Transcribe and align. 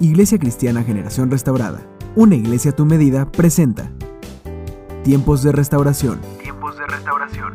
Iglesia 0.00 0.38
Cristiana 0.38 0.82
Generación 0.82 1.30
Restaurada, 1.30 1.86
una 2.16 2.34
iglesia 2.36 2.70
a 2.72 2.76
tu 2.76 2.84
medida, 2.84 3.30
presenta 3.30 3.92
Tiempos 5.04 5.42
de 5.42 5.52
Restauración. 5.52 6.20
Tiempos 6.42 6.76
de 6.78 6.86
restauración. 6.86 7.54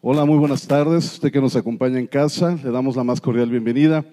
Hola, 0.00 0.24
muy 0.24 0.38
buenas 0.38 0.66
tardes. 0.66 1.14
Usted 1.14 1.32
que 1.32 1.40
nos 1.40 1.56
acompaña 1.56 1.98
en 1.98 2.06
casa, 2.06 2.58
le 2.62 2.70
damos 2.70 2.96
la 2.96 3.04
más 3.04 3.20
cordial 3.20 3.48
bienvenida. 3.50 4.04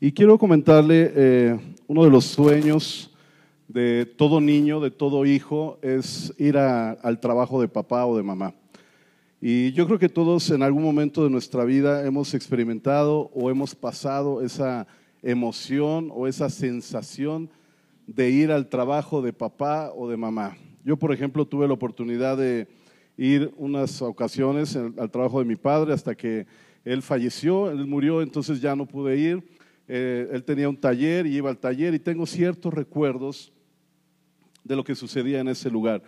Y 0.00 0.12
quiero 0.12 0.38
comentarle 0.38 1.10
eh, 1.14 1.58
uno 1.86 2.04
de 2.04 2.10
los 2.10 2.26
sueños 2.26 3.10
de 3.66 4.06
todo 4.06 4.40
niño, 4.40 4.80
de 4.80 4.90
todo 4.90 5.24
hijo, 5.26 5.78
es 5.82 6.32
ir 6.38 6.58
a- 6.58 6.92
al 6.92 7.20
trabajo 7.20 7.60
de 7.60 7.68
papá 7.68 8.06
o 8.06 8.16
de 8.16 8.22
mamá. 8.22 8.54
Y 9.40 9.70
yo 9.72 9.86
creo 9.86 10.00
que 10.00 10.08
todos 10.08 10.50
en 10.50 10.64
algún 10.64 10.82
momento 10.82 11.22
de 11.22 11.30
nuestra 11.30 11.64
vida 11.64 12.04
hemos 12.04 12.34
experimentado 12.34 13.30
o 13.32 13.50
hemos 13.50 13.76
pasado 13.76 14.42
esa 14.42 14.88
emoción 15.22 16.10
o 16.12 16.26
esa 16.26 16.50
sensación 16.50 17.48
de 18.08 18.30
ir 18.30 18.50
al 18.50 18.68
trabajo 18.68 19.22
de 19.22 19.32
papá 19.32 19.92
o 19.94 20.08
de 20.08 20.16
mamá. 20.16 20.56
Yo, 20.84 20.96
por 20.96 21.12
ejemplo, 21.12 21.46
tuve 21.46 21.68
la 21.68 21.74
oportunidad 21.74 22.36
de 22.36 22.66
ir 23.16 23.52
unas 23.56 24.02
ocasiones 24.02 24.74
al 24.74 25.10
trabajo 25.10 25.38
de 25.38 25.44
mi 25.44 25.56
padre 25.56 25.92
hasta 25.92 26.16
que 26.16 26.46
él 26.84 27.02
falleció, 27.02 27.70
él 27.70 27.86
murió, 27.86 28.22
entonces 28.22 28.60
ya 28.60 28.74
no 28.74 28.86
pude 28.86 29.16
ir. 29.18 29.44
Eh, 29.86 30.28
él 30.32 30.42
tenía 30.42 30.68
un 30.68 30.76
taller 30.76 31.26
y 31.26 31.36
iba 31.36 31.48
al 31.48 31.58
taller 31.58 31.94
y 31.94 32.00
tengo 32.00 32.26
ciertos 32.26 32.74
recuerdos 32.74 33.52
de 34.64 34.74
lo 34.74 34.82
que 34.82 34.96
sucedía 34.96 35.38
en 35.38 35.48
ese 35.48 35.70
lugar. 35.70 36.02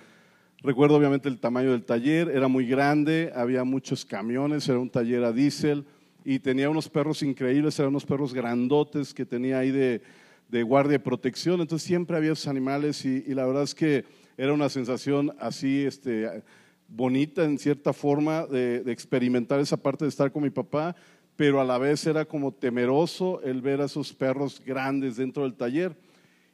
Recuerdo 0.63 0.97
obviamente 0.97 1.29
el 1.31 1.39
tamaño 1.39 1.73
del 1.73 1.85
taller, 1.85 2.29
era 2.29 2.47
muy 2.47 2.67
grande, 2.67 3.33
había 3.35 3.65
muchos 3.65 4.05
camiones, 4.05 4.69
era 4.69 4.79
un 4.79 4.91
taller 4.91 5.25
a 5.25 5.33
diésel 5.33 5.87
y 6.23 6.39
tenía 6.39 6.69
unos 6.69 6.87
perros 6.91 7.23
increíbles, 7.23 7.79
eran 7.79 7.91
unos 7.91 8.05
perros 8.05 8.35
grandotes 8.35 9.15
que 9.15 9.25
tenía 9.25 9.59
ahí 9.59 9.71
de, 9.71 10.02
de 10.51 10.63
guardia 10.63 10.97
y 10.97 10.99
protección, 10.99 11.63
entonces 11.63 11.87
siempre 11.87 12.15
había 12.15 12.33
esos 12.33 12.47
animales 12.47 13.07
y, 13.07 13.23
la 13.35 13.47
verdad 13.47 13.63
es 13.63 13.75
que 13.75 14.05
era 14.37 14.52
una 14.52 14.69
sensación 14.69 15.35
así 15.41 15.83
este, 15.87 16.43
bonita 16.89 17.45
en 17.45 17.59
cierta 17.59 17.95
forma 17.95 18.47
de, 18.47 18.83
de 18.83 18.93
experimentar 18.93 19.61
esa 19.61 19.79
parte 19.79 20.05
de 20.05 20.11
estar 20.11 20.30
con 20.30 20.43
mi 20.43 20.51
papá, 20.51 20.95
pero 21.37 21.63
a 21.63 21.65
la 21.65 21.79
vez 21.79 22.07
era 22.07 22.27
como 22.27 22.52
temeroso 22.52 23.41
el 23.43 23.63
ver 23.63 23.80
a 23.80 23.87
esos 23.87 24.13
perros 24.13 24.61
grandes 24.63 25.17
dentro 25.17 25.45
del 25.45 25.55
taller. 25.55 25.97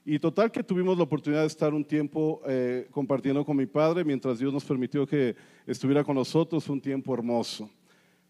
Y 0.08 0.20
total 0.20 0.52
que 0.52 0.62
tuvimos 0.62 0.96
la 0.96 1.02
oportunidad 1.02 1.40
de 1.40 1.48
estar 1.48 1.74
un 1.74 1.84
tiempo 1.84 2.40
eh, 2.46 2.86
compartiendo 2.92 3.44
con 3.44 3.56
mi 3.56 3.66
padre 3.66 4.04
mientras 4.04 4.38
Dios 4.38 4.52
nos 4.52 4.64
permitió 4.64 5.04
que 5.04 5.34
estuviera 5.66 6.04
con 6.04 6.14
nosotros, 6.14 6.68
un 6.68 6.80
tiempo 6.80 7.12
hermoso. 7.12 7.68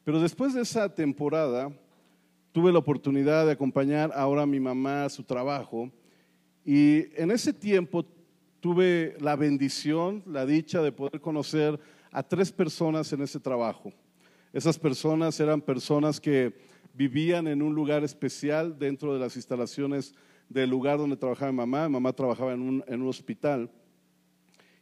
Pero 0.02 0.18
después 0.18 0.54
de 0.54 0.62
esa 0.62 0.88
temporada, 0.88 1.70
tuve 2.50 2.72
la 2.72 2.78
oportunidad 2.78 3.44
de 3.44 3.52
acompañar 3.52 4.10
ahora 4.14 4.44
a 4.44 4.46
mi 4.46 4.58
mamá 4.58 5.04
a 5.04 5.10
su 5.10 5.22
trabajo 5.22 5.90
y 6.64 7.08
en 7.14 7.30
ese 7.30 7.52
tiempo 7.52 8.06
tuve 8.60 9.14
la 9.20 9.36
bendición, 9.36 10.22
la 10.24 10.46
dicha 10.46 10.80
de 10.80 10.92
poder 10.92 11.20
conocer 11.20 11.78
a 12.10 12.22
tres 12.22 12.50
personas 12.50 13.12
en 13.12 13.20
ese 13.20 13.38
trabajo. 13.38 13.92
Esas 14.50 14.78
personas 14.78 15.38
eran 15.40 15.60
personas 15.60 16.22
que 16.22 16.54
vivían 16.94 17.46
en 17.46 17.60
un 17.60 17.74
lugar 17.74 18.02
especial 18.02 18.78
dentro 18.78 19.12
de 19.12 19.20
las 19.20 19.36
instalaciones 19.36 20.14
del 20.48 20.70
lugar 20.70 20.98
donde 20.98 21.16
trabajaba 21.16 21.52
mi 21.52 21.56
mamá. 21.56 21.88
Mi 21.88 21.94
mamá 21.94 22.12
trabajaba 22.12 22.52
en 22.52 22.62
un, 22.62 22.84
en 22.86 23.02
un 23.02 23.08
hospital 23.08 23.70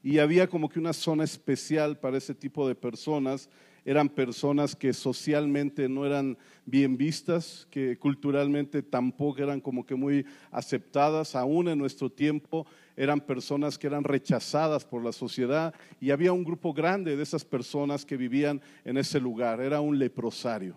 y 0.04 0.18
había 0.18 0.46
como 0.46 0.68
que 0.68 0.78
una 0.78 0.92
zona 0.92 1.24
especial 1.24 1.98
para 1.98 2.18
ese 2.18 2.34
tipo 2.34 2.68
de 2.68 2.74
personas. 2.74 3.48
Eran 3.86 4.10
personas 4.10 4.76
que 4.76 4.92
socialmente 4.92 5.88
no 5.88 6.04
eran 6.04 6.36
bien 6.66 6.98
vistas, 6.98 7.66
que 7.70 7.98
culturalmente 7.98 8.82
tampoco 8.82 9.42
eran 9.42 9.62
como 9.62 9.86
que 9.86 9.94
muy 9.94 10.26
aceptadas, 10.50 11.34
aún 11.34 11.68
en 11.68 11.78
nuestro 11.78 12.10
tiempo 12.10 12.66
eran 12.96 13.18
personas 13.18 13.78
que 13.78 13.86
eran 13.86 14.04
rechazadas 14.04 14.84
por 14.84 15.02
la 15.02 15.12
sociedad 15.12 15.74
y 16.00 16.10
había 16.10 16.34
un 16.34 16.44
grupo 16.44 16.74
grande 16.74 17.16
de 17.16 17.22
esas 17.22 17.44
personas 17.44 18.04
que 18.04 18.18
vivían 18.18 18.60
en 18.84 18.98
ese 18.98 19.18
lugar, 19.18 19.60
era 19.60 19.80
un 19.80 19.98
leprosario. 19.98 20.76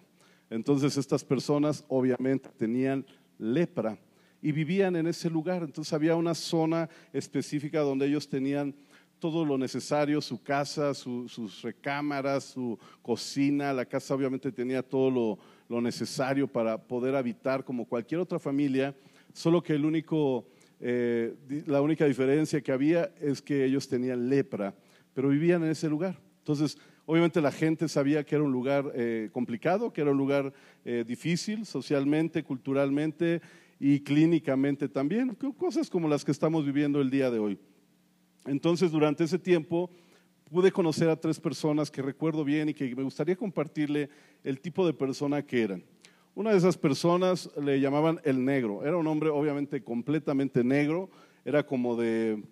Entonces 0.49 0.95
estas 0.95 1.25
personas 1.25 1.83
obviamente 1.89 2.49
tenían 2.57 3.05
lepra 3.37 3.97
y 4.41 4.51
vivían 4.51 4.95
en 4.95 5.07
ese 5.07 5.29
lugar. 5.29 5.63
Entonces 5.63 5.93
había 5.93 6.15
una 6.15 6.33
zona 6.35 6.89
específica 7.13 7.81
donde 7.81 8.05
ellos 8.07 8.27
tenían 8.27 8.73
todo 9.19 9.43
lo 9.43 9.57
necesario, 9.57 10.21
su 10.21 10.43
casa, 10.43 10.93
su- 10.93 11.27
sus 11.27 11.61
recámaras, 11.63 12.43
su 12.43 12.77
cocina. 13.01 13.73
La 13.73 13.85
casa 13.85 14.13
obviamente 14.13 14.51
tenía 14.51 14.83
todo 14.83 15.09
lo, 15.09 15.39
lo 15.69 15.81
necesario 15.81 16.47
para 16.47 16.77
poder 16.77 17.15
habitar 17.15 17.63
como 17.63 17.85
cualquier 17.85 18.21
otra 18.21 18.37
familia, 18.37 18.95
solo 19.33 19.63
que 19.63 19.73
el 19.73 19.85
único, 19.85 20.45
eh, 20.79 21.33
la 21.65 21.81
única 21.81 22.05
diferencia 22.05 22.61
que 22.61 22.71
había 22.71 23.11
es 23.19 23.41
que 23.41 23.65
ellos 23.65 23.87
tenían 23.87 24.29
lepra, 24.29 24.75
pero 25.15 25.29
vivían 25.29 25.63
en 25.63 25.71
ese 25.71 25.89
lugar. 25.89 26.19
Entonces, 26.39 26.77
obviamente 27.07 27.41
la 27.41 27.51
gente 27.51 27.87
sabía 27.87 28.23
que 28.23 28.35
era 28.35 28.43
un 28.43 28.51
lugar 28.51 28.91
eh, 28.93 29.29
complicado, 29.33 29.91
que 29.91 30.01
era 30.01 30.11
un 30.11 30.17
lugar 30.17 30.53
eh, 30.85 31.03
difícil 31.07 31.65
socialmente, 31.65 32.43
culturalmente 32.43 33.41
y 33.79 33.99
clínicamente 33.99 34.87
también, 34.89 35.35
co- 35.35 35.53
cosas 35.53 35.89
como 35.89 36.07
las 36.07 36.25
que 36.25 36.31
estamos 36.31 36.65
viviendo 36.65 36.99
el 37.01 37.09
día 37.09 37.29
de 37.29 37.39
hoy. 37.39 37.59
Entonces, 38.45 38.91
durante 38.91 39.23
ese 39.23 39.37
tiempo 39.39 39.89
pude 40.49 40.71
conocer 40.71 41.09
a 41.09 41.19
tres 41.19 41.39
personas 41.39 41.91
que 41.91 42.01
recuerdo 42.01 42.43
bien 42.43 42.69
y 42.69 42.73
que 42.73 42.95
me 42.95 43.03
gustaría 43.03 43.35
compartirle 43.35 44.09
el 44.43 44.59
tipo 44.61 44.85
de 44.85 44.93
persona 44.93 45.45
que 45.45 45.61
eran. 45.61 45.83
Una 46.33 46.51
de 46.51 46.57
esas 46.57 46.77
personas 46.77 47.49
le 47.61 47.79
llamaban 47.79 48.19
el 48.23 48.45
negro. 48.45 48.85
Era 48.85 48.95
un 48.95 49.07
hombre 49.07 49.29
obviamente 49.29 49.83
completamente 49.83 50.63
negro. 50.63 51.09
Era 51.43 51.65
como 51.65 51.95
de, 51.95 52.43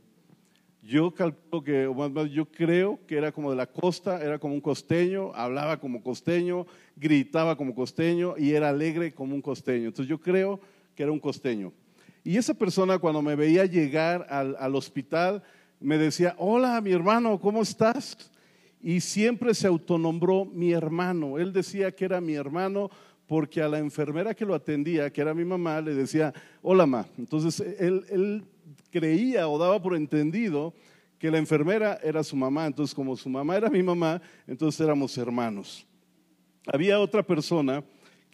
yo 0.81 1.13
calculo 1.13 1.63
que, 1.63 1.87
o 1.87 1.93
más 1.93 2.11
bien, 2.11 2.27
yo 2.29 2.45
creo 2.45 2.99
que 3.07 3.15
era 3.15 3.31
como 3.31 3.51
de 3.51 3.57
la 3.57 3.67
costa, 3.67 4.21
era 4.21 4.39
como 4.39 4.55
un 4.55 4.61
costeño, 4.61 5.33
hablaba 5.35 5.79
como 5.79 6.01
costeño, 6.03 6.65
gritaba 6.95 7.55
como 7.55 7.73
costeño 7.75 8.35
y 8.37 8.51
era 8.51 8.69
alegre 8.69 9.13
como 9.13 9.35
un 9.35 9.41
costeño. 9.41 9.87
Entonces 9.87 10.09
yo 10.09 10.19
creo 10.19 10.59
que 10.95 11.03
era 11.03 11.11
un 11.11 11.19
costeño. 11.19 11.73
Y 12.23 12.37
esa 12.37 12.53
persona 12.53 12.97
cuando 12.97 13.21
me 13.21 13.35
veía 13.35 13.65
llegar 13.65 14.25
al, 14.29 14.55
al 14.59 14.75
hospital 14.75 15.43
me 15.79 15.97
decía, 15.97 16.35
hola 16.37 16.81
mi 16.81 16.91
hermano, 16.91 17.39
¿cómo 17.39 17.61
estás? 17.61 18.17
Y 18.81 19.01
siempre 19.01 19.53
se 19.53 19.67
autonombró 19.67 20.45
mi 20.45 20.71
hermano. 20.71 21.37
Él 21.37 21.53
decía 21.53 21.91
que 21.91 22.05
era 22.05 22.21
mi 22.21 22.33
hermano 22.33 22.89
porque 23.27 23.61
a 23.61 23.67
la 23.67 23.79
enfermera 23.79 24.33
que 24.33 24.45
lo 24.45 24.53
atendía, 24.53 25.11
que 25.11 25.21
era 25.21 25.33
mi 25.33 25.45
mamá, 25.45 25.81
le 25.81 25.93
decía, 25.93 26.33
hola 26.61 26.85
ma. 26.85 27.05
Entonces 27.17 27.59
él, 27.79 28.05
él 28.09 28.43
creía 28.91 29.47
o 29.47 29.57
daba 29.57 29.81
por 29.81 29.95
entendido 29.95 30.73
que 31.19 31.31
la 31.31 31.37
enfermera 31.37 31.99
era 32.03 32.23
su 32.23 32.35
mamá. 32.35 32.65
Entonces 32.65 32.93
como 32.93 33.15
su 33.15 33.29
mamá 33.29 33.57
era 33.57 33.69
mi 33.69 33.83
mamá, 33.83 34.21
entonces 34.47 34.79
éramos 34.81 35.17
hermanos. 35.17 35.85
Había 36.71 36.99
otra 36.99 37.23
persona 37.23 37.83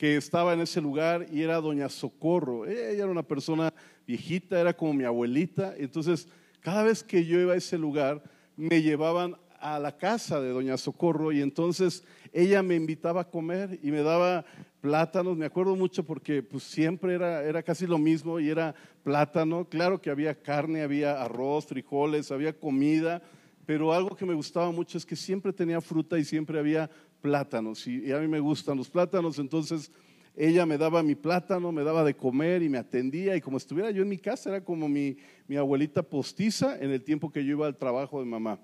que 0.01 0.17
estaba 0.17 0.53
en 0.53 0.61
ese 0.61 0.81
lugar 0.81 1.27
y 1.31 1.43
era 1.43 1.61
doña 1.61 1.87
Socorro. 1.87 2.65
Ella 2.65 3.03
era 3.03 3.05
una 3.05 3.21
persona 3.21 3.71
viejita, 4.07 4.59
era 4.59 4.75
como 4.75 4.95
mi 4.95 5.03
abuelita. 5.03 5.75
Entonces, 5.77 6.27
cada 6.59 6.81
vez 6.81 7.03
que 7.03 7.23
yo 7.23 7.39
iba 7.39 7.53
a 7.53 7.57
ese 7.57 7.77
lugar, 7.77 8.23
me 8.55 8.81
llevaban 8.81 9.35
a 9.59 9.77
la 9.77 9.95
casa 9.95 10.41
de 10.41 10.49
doña 10.49 10.75
Socorro 10.77 11.31
y 11.31 11.43
entonces 11.43 12.03
ella 12.33 12.63
me 12.63 12.73
invitaba 12.73 13.21
a 13.21 13.29
comer 13.29 13.77
y 13.83 13.91
me 13.91 14.01
daba 14.01 14.43
plátanos. 14.81 15.37
Me 15.37 15.45
acuerdo 15.45 15.75
mucho 15.75 16.03
porque 16.03 16.41
pues, 16.41 16.63
siempre 16.63 17.13
era, 17.13 17.43
era 17.43 17.61
casi 17.61 17.85
lo 17.85 17.99
mismo 17.99 18.39
y 18.39 18.49
era 18.49 18.73
plátano. 19.03 19.69
Claro 19.69 20.01
que 20.01 20.09
había 20.09 20.33
carne, 20.33 20.81
había 20.81 21.21
arroz, 21.21 21.67
frijoles, 21.67 22.31
había 22.31 22.57
comida, 22.57 23.21
pero 23.67 23.93
algo 23.93 24.15
que 24.15 24.25
me 24.25 24.33
gustaba 24.33 24.71
mucho 24.71 24.97
es 24.97 25.05
que 25.05 25.15
siempre 25.15 25.53
tenía 25.53 25.79
fruta 25.79 26.17
y 26.17 26.25
siempre 26.25 26.57
había 26.57 26.89
plátanos. 27.21 27.87
Y, 27.87 28.11
a 28.11 28.19
mí 28.19 28.27
me 28.27 28.39
gustan 28.39 28.77
los 28.77 28.89
plátanos, 28.89 29.39
entonces 29.39 29.91
ella 30.35 30.65
me 30.65 30.77
daba 30.77 31.03
mi 31.03 31.15
plátano, 31.15 31.71
me 31.71 31.83
daba 31.83 32.03
de 32.03 32.15
comer 32.15 32.63
y 32.63 32.69
me 32.69 32.77
atendía. 32.77 33.35
Y 33.35 33.41
como 33.41 33.57
estuviera 33.57 33.91
yo 33.91 34.01
en 34.01 34.09
mi 34.09 34.17
casa, 34.17 34.49
era 34.49 34.63
como 34.63 34.89
mi, 34.89 35.17
mi 35.47 35.55
abuelita 35.55 36.01
postiza 36.03 36.77
en 36.79 36.91
el 36.91 37.03
tiempo 37.03 37.31
que 37.31 37.45
yo 37.45 37.51
iba 37.51 37.67
al 37.67 37.77
trabajo 37.77 38.19
de 38.19 38.25
mamá. 38.25 38.59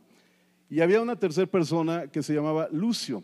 Y 0.69 0.81
había 0.81 1.01
una 1.01 1.17
tercera 1.17 1.47
persona 1.47 2.07
que 2.07 2.23
se 2.23 2.33
llamaba 2.33 2.67
Lucio. 2.71 3.23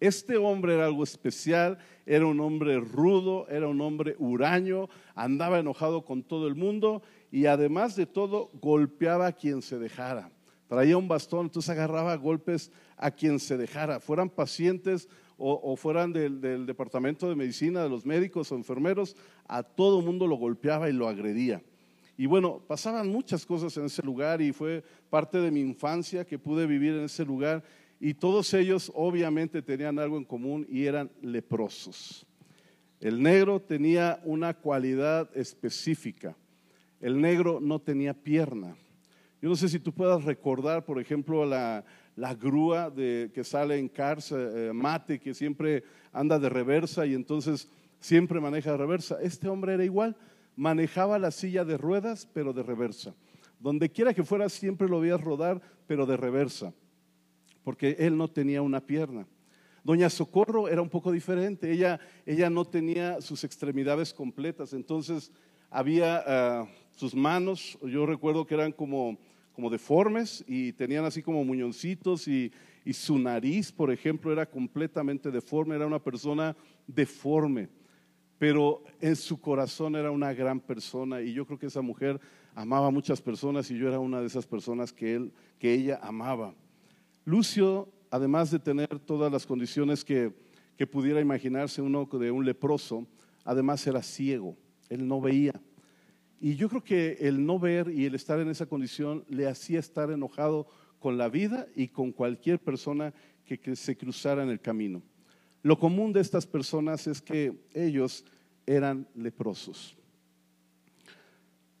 Este 0.00 0.36
hombre 0.36 0.74
era 0.74 0.86
algo 0.86 1.04
especial, 1.04 1.78
era 2.06 2.26
un 2.26 2.40
hombre 2.40 2.80
rudo, 2.80 3.46
era 3.48 3.68
un 3.68 3.80
hombre 3.80 4.16
huraño, 4.18 4.88
andaba 5.14 5.60
enojado 5.60 6.04
con 6.04 6.24
todo 6.24 6.48
el 6.48 6.56
mundo 6.56 7.02
y 7.30 7.46
además 7.46 7.94
de 7.94 8.06
todo 8.06 8.50
golpeaba 8.60 9.28
a 9.28 9.32
quien 9.32 9.62
se 9.62 9.78
dejara. 9.78 10.32
Traía 10.72 10.96
un 10.96 11.06
bastón, 11.06 11.44
entonces 11.44 11.68
agarraba 11.68 12.16
golpes 12.16 12.72
a 12.96 13.10
quien 13.10 13.38
se 13.38 13.58
dejara, 13.58 14.00
fueran 14.00 14.30
pacientes 14.30 15.06
o, 15.36 15.76
fueran 15.76 16.14
del, 16.14 16.40
del 16.40 16.64
departamento 16.64 17.28
de 17.28 17.34
medicina, 17.34 17.82
de 17.82 17.90
los 17.90 18.06
médicos 18.06 18.50
o 18.50 18.54
enfermeros, 18.54 19.14
a 19.46 19.62
todo 19.62 20.00
mundo 20.00 20.26
lo 20.26 20.36
golpeaba 20.36 20.88
y 20.88 20.94
lo 20.94 21.08
agredía. 21.08 21.62
Y 22.16 22.24
bueno, 22.24 22.62
pasaban 22.66 23.10
muchas 23.10 23.44
cosas 23.44 23.76
en 23.76 23.84
ese 23.84 24.02
lugar 24.02 24.40
y 24.40 24.52
fue 24.52 24.82
parte 25.10 25.36
de 25.42 25.50
mi 25.50 25.60
infancia 25.60 26.24
que 26.24 26.38
pude 26.38 26.66
vivir 26.66 26.94
en 26.94 27.04
ese 27.04 27.26
lugar. 27.26 27.62
y 28.00 28.14
todos 28.14 28.54
ellos 28.54 28.90
obviamente 28.94 29.60
tenían 29.60 29.98
algo 29.98 30.16
en 30.16 30.24
común 30.24 30.66
y 30.70 30.86
eran 30.86 31.10
leprosos. 31.20 32.26
El 32.98 33.22
negro 33.22 33.60
tenía 33.60 34.22
una 34.24 34.54
cualidad 34.54 35.28
específica. 35.36 36.34
El 36.98 37.20
negro 37.20 37.60
no 37.60 37.78
tenía 37.78 38.14
pierna. 38.14 38.74
Yo 39.42 39.50
no 39.50 39.56
sé 39.56 39.68
si 39.68 39.78
tú 39.78 39.92
puedas 39.92 40.24
recordar, 40.24 40.86
por 40.86 40.98
ejemplo, 40.98 41.44
la, 41.44 41.84
grúa 42.40 42.88
de, 42.88 43.30
que 43.34 43.44
sale 43.44 43.78
en 43.78 43.88
Cars, 43.88 44.32
eh, 44.32 44.70
Mate, 44.72 45.18
que 45.18 45.34
siempre 45.34 45.84
anda 46.12 46.38
de 46.38 46.48
reversa 46.48 47.04
y 47.04 47.12
entonces 47.12 47.68
siempre 48.00 48.40
maneja 48.40 48.70
de 48.70 48.78
reversa. 48.78 49.18
Este 49.20 49.48
hombre 49.48 49.74
era 49.74 49.84
igual, 49.84 50.16
manejaba 50.56 51.18
la 51.18 51.30
silla 51.30 51.66
de 51.66 51.76
ruedas, 51.76 52.26
pero 52.32 52.54
de 52.54 52.62
reversa. 52.62 53.14
Donde 53.60 53.90
quiera 53.90 54.14
que 54.14 54.24
fuera, 54.24 54.48
siempre 54.48 54.88
lo 54.88 55.00
veías 55.00 55.20
rodar, 55.20 55.60
pero 55.86 56.06
de 56.06 56.16
reversa 56.16 56.72
porque 57.64 57.96
él 57.98 58.16
no 58.16 58.28
tenía 58.28 58.62
una 58.62 58.80
pierna. 58.80 59.26
Doña 59.84 60.10
Socorro 60.10 60.68
era 60.68 60.80
un 60.80 60.88
poco 60.88 61.10
diferente, 61.10 61.72
ella, 61.72 61.98
ella 62.24 62.48
no 62.48 62.64
tenía 62.64 63.20
sus 63.20 63.42
extremidades 63.42 64.14
completas, 64.14 64.72
entonces 64.72 65.32
había 65.70 66.22
ah, 66.24 66.68
sus 66.94 67.14
manos, 67.14 67.78
yo 67.82 68.06
recuerdo 68.06 68.46
que 68.46 68.54
eran 68.54 68.70
como, 68.70 69.18
como 69.52 69.70
deformes 69.70 70.44
y 70.46 70.72
tenían 70.72 71.04
así 71.04 71.22
como 71.22 71.44
muñoncitos 71.44 72.26
y, 72.28 72.52
y 72.84 72.92
su 72.92 73.18
nariz, 73.18 73.70
por 73.70 73.90
ejemplo, 73.90 74.32
era 74.32 74.46
completamente 74.46 75.30
deforme, 75.30 75.76
era 75.76 75.86
una 75.86 76.02
persona 76.02 76.56
deforme, 76.86 77.68
pero 78.38 78.82
en 79.00 79.14
su 79.14 79.40
corazón 79.40 79.94
era 79.94 80.10
una 80.10 80.32
gran 80.32 80.60
persona 80.60 81.20
y 81.20 81.32
yo 81.32 81.46
creo 81.46 81.58
que 81.58 81.66
esa 81.66 81.82
mujer 81.82 82.20
amaba 82.54 82.88
a 82.88 82.90
muchas 82.90 83.20
personas 83.20 83.70
y 83.70 83.78
yo 83.78 83.88
era 83.88 83.98
una 83.98 84.20
de 84.20 84.26
esas 84.26 84.46
personas 84.46 84.92
que, 84.92 85.14
él, 85.14 85.32
que 85.58 85.72
ella 85.72 86.00
amaba. 86.02 86.54
Lucio, 87.24 87.88
además 88.10 88.50
de 88.50 88.58
tener 88.58 88.98
todas 89.00 89.30
las 89.30 89.46
condiciones 89.46 90.04
que, 90.04 90.32
pudiera 90.90 91.20
imaginarse 91.20 91.80
uno 91.80 92.08
de 92.10 92.32
un 92.32 92.44
leproso, 92.44 93.06
además 93.44 93.86
era 93.86 94.02
ciego, 94.02 94.56
él 94.88 95.06
no 95.06 95.20
veía. 95.20 95.52
Y 96.44 96.56
yo 96.56 96.68
creo 96.68 96.82
que 96.82 97.18
el 97.20 97.46
no 97.46 97.60
ver 97.60 97.88
y 97.88 98.04
el 98.04 98.16
estar 98.16 98.40
en 98.40 98.48
esa 98.48 98.66
condición 98.66 99.24
le 99.28 99.46
hacía 99.46 99.78
estar 99.78 100.10
enojado 100.10 100.66
con 100.98 101.16
la 101.16 101.28
vida 101.28 101.68
y 101.76 101.86
con 101.86 102.10
cualquier 102.10 102.58
persona 102.58 103.14
que, 103.44 103.76
se 103.76 103.96
cruzara 103.96 104.42
en 104.42 104.48
el 104.48 104.60
camino. 104.60 105.02
Lo 105.62 105.78
común 105.78 106.12
de 106.12 106.20
estas 106.20 106.44
personas 106.44 107.06
es 107.06 107.22
que 107.22 107.54
ellos 107.72 108.24
eran 108.66 109.06
leprosos. 109.14 109.96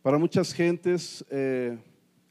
Para 0.00 0.16
muchas 0.16 0.52
gentes 0.52 1.24
eh, 1.28 1.76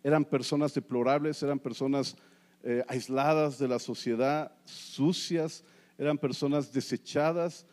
eran 0.02 0.24
personas 0.24 0.74
deplorables, 0.74 1.44
eran 1.44 1.60
personas 1.60 2.16
eh, 2.64 2.82
aisladas 2.88 3.60
de 3.60 3.68
la 3.68 3.78
sociedad, 3.78 4.56
sucias, 4.64 5.66
eran 5.98 6.18
personas 6.18 6.72
desechadas 6.72 7.66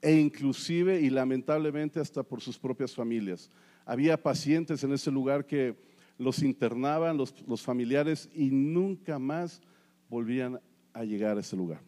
e 0.00 0.12
inclusive 0.12 1.00
y 1.00 1.10
lamentablemente 1.10 1.98
hasta 1.98 2.22
por 2.22 2.40
sus 2.40 2.56
propias 2.56 2.94
familias. 2.94 3.50
Había 3.84 4.22
pacientes 4.22 4.82
en 4.84 4.92
ese 4.92 5.10
lugar 5.10 5.46
que 5.46 5.76
los 6.18 6.42
internaban 6.42 7.16
los, 7.16 7.34
los 7.46 7.62
familiares 7.62 8.28
y 8.34 8.50
nunca 8.50 9.18
más 9.18 9.60
volvían 10.08 10.60
a 10.92 11.04
llegar 11.04 11.36
a 11.36 11.40
ese 11.40 11.56
lugar. 11.56 11.80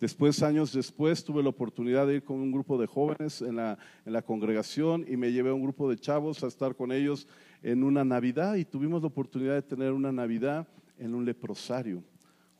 Después, 0.00 0.42
años 0.42 0.72
después, 0.72 1.24
tuve 1.24 1.42
la 1.42 1.48
oportunidad 1.48 2.06
de 2.06 2.16
ir 2.16 2.24
con 2.24 2.36
un 2.40 2.52
grupo 2.52 2.76
de 2.76 2.86
jóvenes 2.86 3.40
en 3.40 3.56
la, 3.56 3.78
en 4.04 4.12
la, 4.12 4.22
congregación 4.22 5.04
y 5.08 5.16
me 5.16 5.32
llevé 5.32 5.50
a 5.50 5.54
un 5.54 5.62
grupo 5.62 5.88
de 5.88 5.96
chavos 5.96 6.42
a 6.44 6.48
estar 6.48 6.74
con 6.74 6.92
ellos 6.92 7.26
en 7.62 7.82
una 7.82 8.04
Navidad 8.04 8.56
y 8.56 8.64
tuvimos 8.64 9.00
la 9.00 9.08
oportunidad 9.08 9.54
de 9.54 9.62
tener 9.62 9.92
una 9.92 10.12
Navidad 10.12 10.68
en 10.98 11.14
un 11.14 11.24
leprosario, 11.24 12.02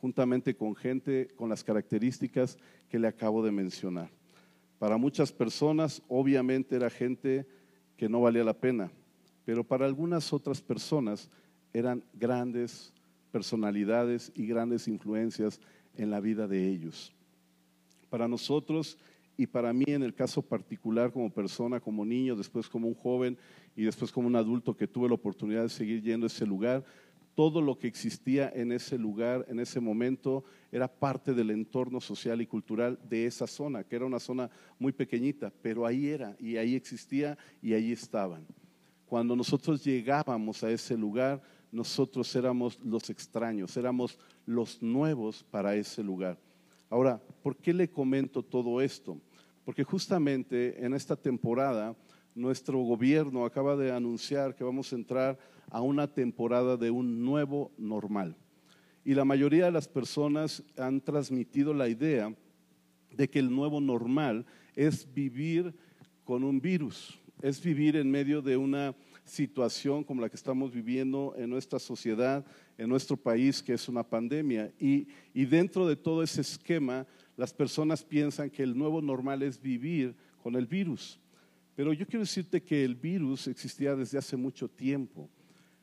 juntamente 0.01 0.55
con 0.55 0.75
gente 0.75 1.27
con 1.35 1.49
las 1.49 1.63
características 1.63 2.57
que 2.89 2.97
le 2.97 3.07
acabo 3.07 3.43
de 3.43 3.51
mencionar. 3.51 4.09
Para 4.79 4.97
muchas 4.97 5.31
personas, 5.31 6.01
obviamente, 6.07 6.75
era 6.75 6.89
gente 6.89 7.45
que 7.97 8.09
no 8.09 8.21
valía 8.21 8.43
la 8.43 8.53
pena, 8.53 8.91
pero 9.45 9.63
para 9.63 9.85
algunas 9.85 10.33
otras 10.33 10.61
personas 10.61 11.29
eran 11.73 12.03
grandes 12.13 12.93
personalidades 13.31 14.31
y 14.35 14.47
grandes 14.47 14.87
influencias 14.87 15.59
en 15.97 16.09
la 16.09 16.19
vida 16.19 16.47
de 16.47 16.69
ellos. 16.69 17.13
Para 18.09 18.27
nosotros 18.27 18.97
y 19.37 19.47
para 19.47 19.73
mí 19.73 19.85
en 19.87 20.03
el 20.03 20.13
caso 20.13 20.41
particular 20.41 21.11
como 21.11 21.29
persona, 21.29 21.79
como 21.79 22.05
niño, 22.05 22.35
después 22.35 22.69
como 22.69 22.87
un 22.87 22.95
joven 22.95 23.37
y 23.75 23.83
después 23.83 24.11
como 24.11 24.27
un 24.27 24.35
adulto 24.35 24.75
que 24.75 24.87
tuve 24.87 25.09
la 25.09 25.15
oportunidad 25.15 25.63
de 25.63 25.69
seguir 25.69 26.01
yendo 26.01 26.25
a 26.25 26.27
ese 26.27 26.45
lugar, 26.45 26.85
todo 27.35 27.61
lo 27.61 27.77
que 27.77 27.87
existía 27.87 28.49
en 28.55 28.71
ese 28.71 28.97
lugar, 28.97 29.45
en 29.49 29.59
ese 29.59 29.81
momento, 29.81 30.45
era 30.71 30.87
parte 30.87 31.33
del 31.33 31.51
entorno 31.51 31.99
social 31.99 32.41
y 32.41 32.47
cultural 32.47 32.97
de 33.07 33.25
esa 33.25 33.45
zona, 33.45 33.83
que 33.83 33.97
era 33.97 34.05
una 34.05 34.19
zona 34.19 34.49
muy 34.79 34.93
pequeñita, 34.93 35.51
pero 35.61 35.85
ahí 35.85 36.07
era 36.07 36.35
y 36.39 36.55
ahí 36.55 36.75
existía 36.75 37.37
y 37.61 37.73
ahí 37.73 37.91
estaban. 37.91 38.45
Cuando 39.05 39.35
nosotros 39.35 39.83
llegábamos 39.83 40.63
a 40.63 40.71
ese 40.71 40.97
lugar, 40.97 41.41
nosotros 41.71 42.33
éramos 42.35 42.79
los 42.79 43.09
extraños, 43.09 43.75
éramos 43.75 44.17
los 44.45 44.81
nuevos 44.81 45.43
para 45.43 45.75
ese 45.75 46.01
lugar. 46.01 46.39
Ahora, 46.89 47.21
¿por 47.43 47.57
qué 47.57 47.73
le 47.73 47.89
comento 47.89 48.41
todo 48.41 48.79
esto? 48.79 49.19
Porque 49.65 49.83
justamente 49.83 50.83
en 50.83 50.93
esta 50.93 51.15
temporada 51.15 51.95
nuestro 52.35 52.79
gobierno 52.79 53.45
acaba 53.45 53.75
de 53.77 53.91
anunciar 53.91 54.55
que 54.55 54.63
vamos 54.63 54.91
a 54.91 54.95
entrar 54.97 55.39
a 55.69 55.81
una 55.81 56.13
temporada 56.13 56.77
de 56.77 56.91
un 56.91 57.23
nuevo 57.23 57.71
normal. 57.77 58.35
Y 59.03 59.13
la 59.13 59.25
mayoría 59.25 59.65
de 59.65 59.71
las 59.71 59.87
personas 59.87 60.63
han 60.77 60.99
transmitido 60.99 61.73
la 61.73 61.87
idea 61.87 62.35
de 63.11 63.29
que 63.29 63.39
el 63.39 63.49
nuevo 63.49 63.79
normal 63.79 64.45
es 64.75 65.11
vivir 65.13 65.73
con 66.23 66.43
un 66.43 66.59
virus, 66.59 67.17
es 67.41 67.63
vivir 67.63 67.95
en 67.95 68.11
medio 68.11 68.41
de 68.41 68.57
una 68.57 68.95
situación 69.23 70.03
como 70.03 70.21
la 70.21 70.29
que 70.29 70.35
estamos 70.35 70.71
viviendo 70.71 71.33
en 71.37 71.49
nuestra 71.49 71.79
sociedad, 71.79 72.45
en 72.77 72.89
nuestro 72.89 73.15
país, 73.15 73.61
que 73.63 73.73
es 73.73 73.87
una 73.87 74.03
pandemia. 74.03 74.71
Y, 74.79 75.07
y 75.33 75.45
dentro 75.45 75.87
de 75.87 75.95
todo 75.95 76.21
ese 76.21 76.41
esquema, 76.41 77.07
las 77.37 77.53
personas 77.53 78.03
piensan 78.03 78.49
que 78.49 78.63
el 78.63 78.77
nuevo 78.77 79.01
normal 79.01 79.41
es 79.43 79.61
vivir 79.61 80.15
con 80.41 80.55
el 80.55 80.67
virus. 80.67 81.19
Pero 81.75 81.93
yo 81.93 82.05
quiero 82.05 82.21
decirte 82.21 82.63
que 82.63 82.83
el 82.83 82.95
virus 82.95 83.47
existía 83.47 83.95
desde 83.95 84.17
hace 84.17 84.37
mucho 84.37 84.69
tiempo. 84.69 85.29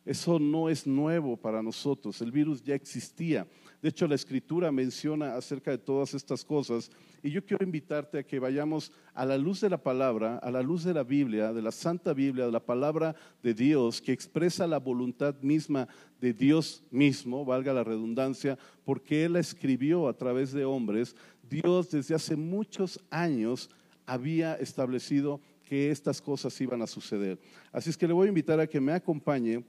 Eso 0.05 0.41
no 0.41 0.69
es 0.69 0.85
nuevo 0.85 1.37
para 1.37 1.63
nosotros, 1.63 2.21
el 2.23 2.33
virus 2.33 2.61
ya 2.61 2.75
existía. 2.75 3.47
De 3.81 3.89
hecho, 3.89 4.09
la 4.09 4.17
escritura 4.17 4.73
menciona 4.73 5.37
acerca 5.37 5.71
de 5.71 5.79
todas 5.79 6.15
estas 6.15 6.45
cosas 6.45 6.91
y 7.23 7.31
yo 7.31 7.45
quiero 7.45 7.65
invitarte 7.65 8.19
a 8.19 8.23
que 8.25 8.41
vayamos 8.41 8.91
a 9.15 9.25
la 9.25 9.39
luz 9.39 9.61
de 9.61 9.71
la 9.71 9.81
palabra, 9.81 10.39
a 10.39 10.51
la 10.51 10.61
luz 10.61 10.83
de 10.83 10.95
la 10.95 11.05
Biblia, 11.05 11.53
de 11.53 11.63
la 11.63 11.71
Santa 11.71 12.13
Biblia, 12.15 12.47
de 12.47 12.53
la 12.53 12.65
palabra 12.65 13.15
de 13.45 13.55
Dios 13.55 14.01
que 14.01 14.13
expresa 14.13 14.67
la 14.67 14.79
voluntad 14.79 15.37
misma 15.41 15.87
de 16.21 16.33
Dios 16.33 16.83
mismo, 16.91 17.45
valga 17.45 17.73
la 17.73 17.85
redundancia, 17.85 18.59
porque 18.85 19.25
Él 19.25 19.35
la 19.35 19.41
escribió 19.41 20.09
a 20.09 20.17
través 20.17 20.53
de 20.53 20.65
hombres. 20.65 21.15
Dios 21.49 21.91
desde 21.91 22.17
hace 22.17 22.35
muchos 22.35 22.99
años 23.11 23.71
había 24.05 24.55
establecido 24.55 25.41
que 25.73 25.91
estas 25.91 26.21
cosas 26.21 26.61
iban 26.61 26.83
a 26.83 26.87
suceder. 26.87 27.41
Así 27.73 27.89
es 27.89 27.97
que 27.97 28.07
le 28.07 28.13
voy 28.13 28.27
a 28.27 28.29
invitar 28.29 28.61
a 28.61 28.67
que 28.67 28.79
me 28.79 28.93
acompañe 28.93 29.65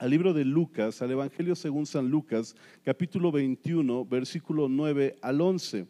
al 0.00 0.10
libro 0.10 0.34
de 0.34 0.44
Lucas, 0.44 1.00
al 1.02 1.12
Evangelio 1.12 1.54
según 1.54 1.86
San 1.86 2.10
Lucas, 2.10 2.56
capítulo 2.82 3.30
21, 3.30 4.04
versículo 4.06 4.68
9 4.68 5.16
al 5.22 5.40
11. 5.40 5.86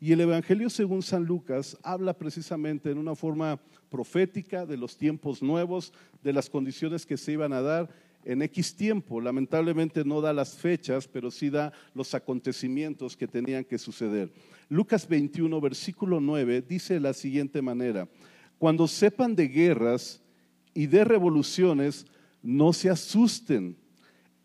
Y 0.00 0.12
el 0.12 0.22
Evangelio 0.22 0.70
según 0.70 1.02
San 1.02 1.26
Lucas 1.26 1.76
habla 1.82 2.16
precisamente 2.16 2.90
en 2.90 2.96
una 2.96 3.14
forma 3.14 3.60
profética 3.90 4.64
de 4.64 4.78
los 4.78 4.96
tiempos 4.96 5.42
nuevos, 5.42 5.92
de 6.22 6.32
las 6.32 6.48
condiciones 6.48 7.04
que 7.04 7.18
se 7.18 7.32
iban 7.32 7.52
a 7.52 7.60
dar 7.60 7.90
en 8.24 8.40
X 8.40 8.74
tiempo. 8.74 9.20
Lamentablemente 9.20 10.02
no 10.02 10.22
da 10.22 10.32
las 10.32 10.56
fechas, 10.56 11.06
pero 11.06 11.30
sí 11.30 11.50
da 11.50 11.74
los 11.92 12.14
acontecimientos 12.14 13.18
que 13.18 13.28
tenían 13.28 13.64
que 13.64 13.76
suceder. 13.76 14.32
Lucas 14.70 15.06
21, 15.06 15.60
versículo 15.60 16.20
9, 16.20 16.62
dice 16.62 16.94
de 16.94 17.00
la 17.00 17.12
siguiente 17.12 17.60
manera, 17.60 18.08
cuando 18.62 18.86
sepan 18.86 19.34
de 19.34 19.48
guerras 19.48 20.22
y 20.72 20.86
de 20.86 21.02
revoluciones, 21.02 22.06
no 22.44 22.72
se 22.72 22.88
asusten. 22.90 23.76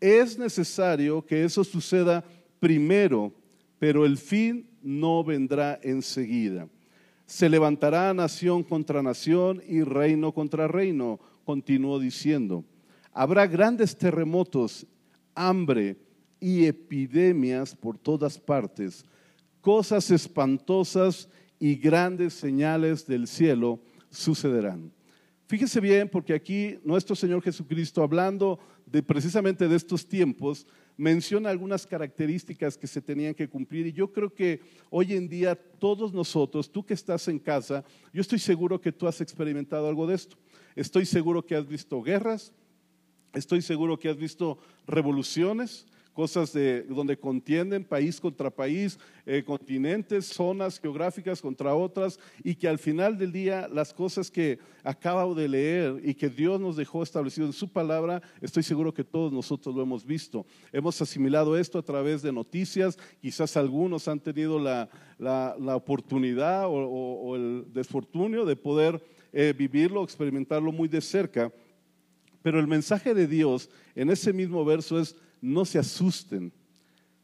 Es 0.00 0.36
necesario 0.36 1.24
que 1.24 1.44
eso 1.44 1.62
suceda 1.62 2.24
primero, 2.58 3.32
pero 3.78 4.04
el 4.04 4.18
fin 4.18 4.68
no 4.82 5.22
vendrá 5.22 5.78
enseguida. 5.84 6.68
Se 7.26 7.48
levantará 7.48 8.12
nación 8.12 8.64
contra 8.64 9.04
nación 9.04 9.62
y 9.68 9.82
reino 9.82 10.32
contra 10.32 10.66
reino, 10.66 11.20
continuó 11.44 12.00
diciendo. 12.00 12.64
Habrá 13.12 13.46
grandes 13.46 13.96
terremotos, 13.96 14.84
hambre 15.36 15.96
y 16.40 16.64
epidemias 16.64 17.72
por 17.76 17.96
todas 17.96 18.36
partes, 18.36 19.04
cosas 19.60 20.10
espantosas 20.10 21.28
y 21.60 21.76
grandes 21.76 22.34
señales 22.34 23.06
del 23.06 23.28
cielo 23.28 23.78
sucederán. 24.10 24.92
Fíjese 25.46 25.80
bien, 25.80 26.08
porque 26.08 26.34
aquí 26.34 26.78
nuestro 26.84 27.16
Señor 27.16 27.42
Jesucristo, 27.42 28.02
hablando 28.02 28.58
de 28.84 29.02
precisamente 29.02 29.66
de 29.66 29.76
estos 29.76 30.06
tiempos, 30.06 30.66
menciona 30.98 31.48
algunas 31.48 31.86
características 31.86 32.76
que 32.76 32.86
se 32.86 33.00
tenían 33.00 33.32
que 33.32 33.48
cumplir 33.48 33.86
y 33.86 33.92
yo 33.92 34.12
creo 34.12 34.34
que 34.34 34.60
hoy 34.90 35.14
en 35.14 35.28
día 35.28 35.54
todos 35.54 36.12
nosotros, 36.12 36.70
tú 36.70 36.84
que 36.84 36.92
estás 36.92 37.28
en 37.28 37.38
casa, 37.38 37.84
yo 38.12 38.20
estoy 38.20 38.40
seguro 38.40 38.80
que 38.80 38.92
tú 38.92 39.06
has 39.06 39.20
experimentado 39.20 39.88
algo 39.88 40.06
de 40.06 40.16
esto. 40.16 40.36
Estoy 40.76 41.06
seguro 41.06 41.46
que 41.46 41.56
has 41.56 41.66
visto 41.66 42.02
guerras, 42.02 42.52
estoy 43.32 43.62
seguro 43.62 43.98
que 43.98 44.08
has 44.08 44.18
visto 44.18 44.58
revoluciones, 44.86 45.86
cosas 46.18 46.52
de, 46.52 46.82
donde 46.82 47.16
contienden 47.16 47.84
país 47.84 48.20
contra 48.20 48.50
país, 48.50 48.98
eh, 49.24 49.44
continentes, 49.46 50.26
zonas 50.26 50.80
geográficas 50.80 51.40
contra 51.40 51.76
otras, 51.76 52.18
y 52.42 52.56
que 52.56 52.66
al 52.66 52.80
final 52.80 53.16
del 53.16 53.30
día 53.30 53.68
las 53.72 53.94
cosas 53.94 54.28
que 54.28 54.58
acabo 54.82 55.32
de 55.32 55.46
leer 55.46 56.00
y 56.02 56.14
que 56.14 56.28
Dios 56.28 56.60
nos 56.60 56.74
dejó 56.74 57.04
establecido 57.04 57.46
en 57.46 57.52
su 57.52 57.68
palabra, 57.68 58.20
estoy 58.40 58.64
seguro 58.64 58.92
que 58.92 59.04
todos 59.04 59.32
nosotros 59.32 59.76
lo 59.76 59.82
hemos 59.82 60.04
visto. 60.04 60.44
Hemos 60.72 61.00
asimilado 61.00 61.56
esto 61.56 61.78
a 61.78 61.84
través 61.84 62.20
de 62.20 62.32
noticias, 62.32 62.98
quizás 63.20 63.56
algunos 63.56 64.08
han 64.08 64.18
tenido 64.18 64.58
la, 64.58 64.88
oportunidad 65.76 66.64
o, 66.66 67.36
el 67.36 67.66
desfortunio 67.72 68.44
de 68.44 68.56
poder 68.56 69.00
eh, 69.32 69.54
vivirlo, 69.56 70.02
experimentarlo 70.02 70.72
muy 70.72 70.88
de 70.88 71.00
cerca. 71.00 71.52
Pero 72.42 72.58
el 72.58 72.66
mensaje 72.66 73.14
de 73.14 73.28
Dios 73.28 73.70
en 73.94 74.10
ese 74.10 74.32
mismo 74.32 74.64
verso 74.64 74.98
es, 74.98 75.14
no 75.40 75.64
se 75.64 75.78
asusten, 75.78 76.52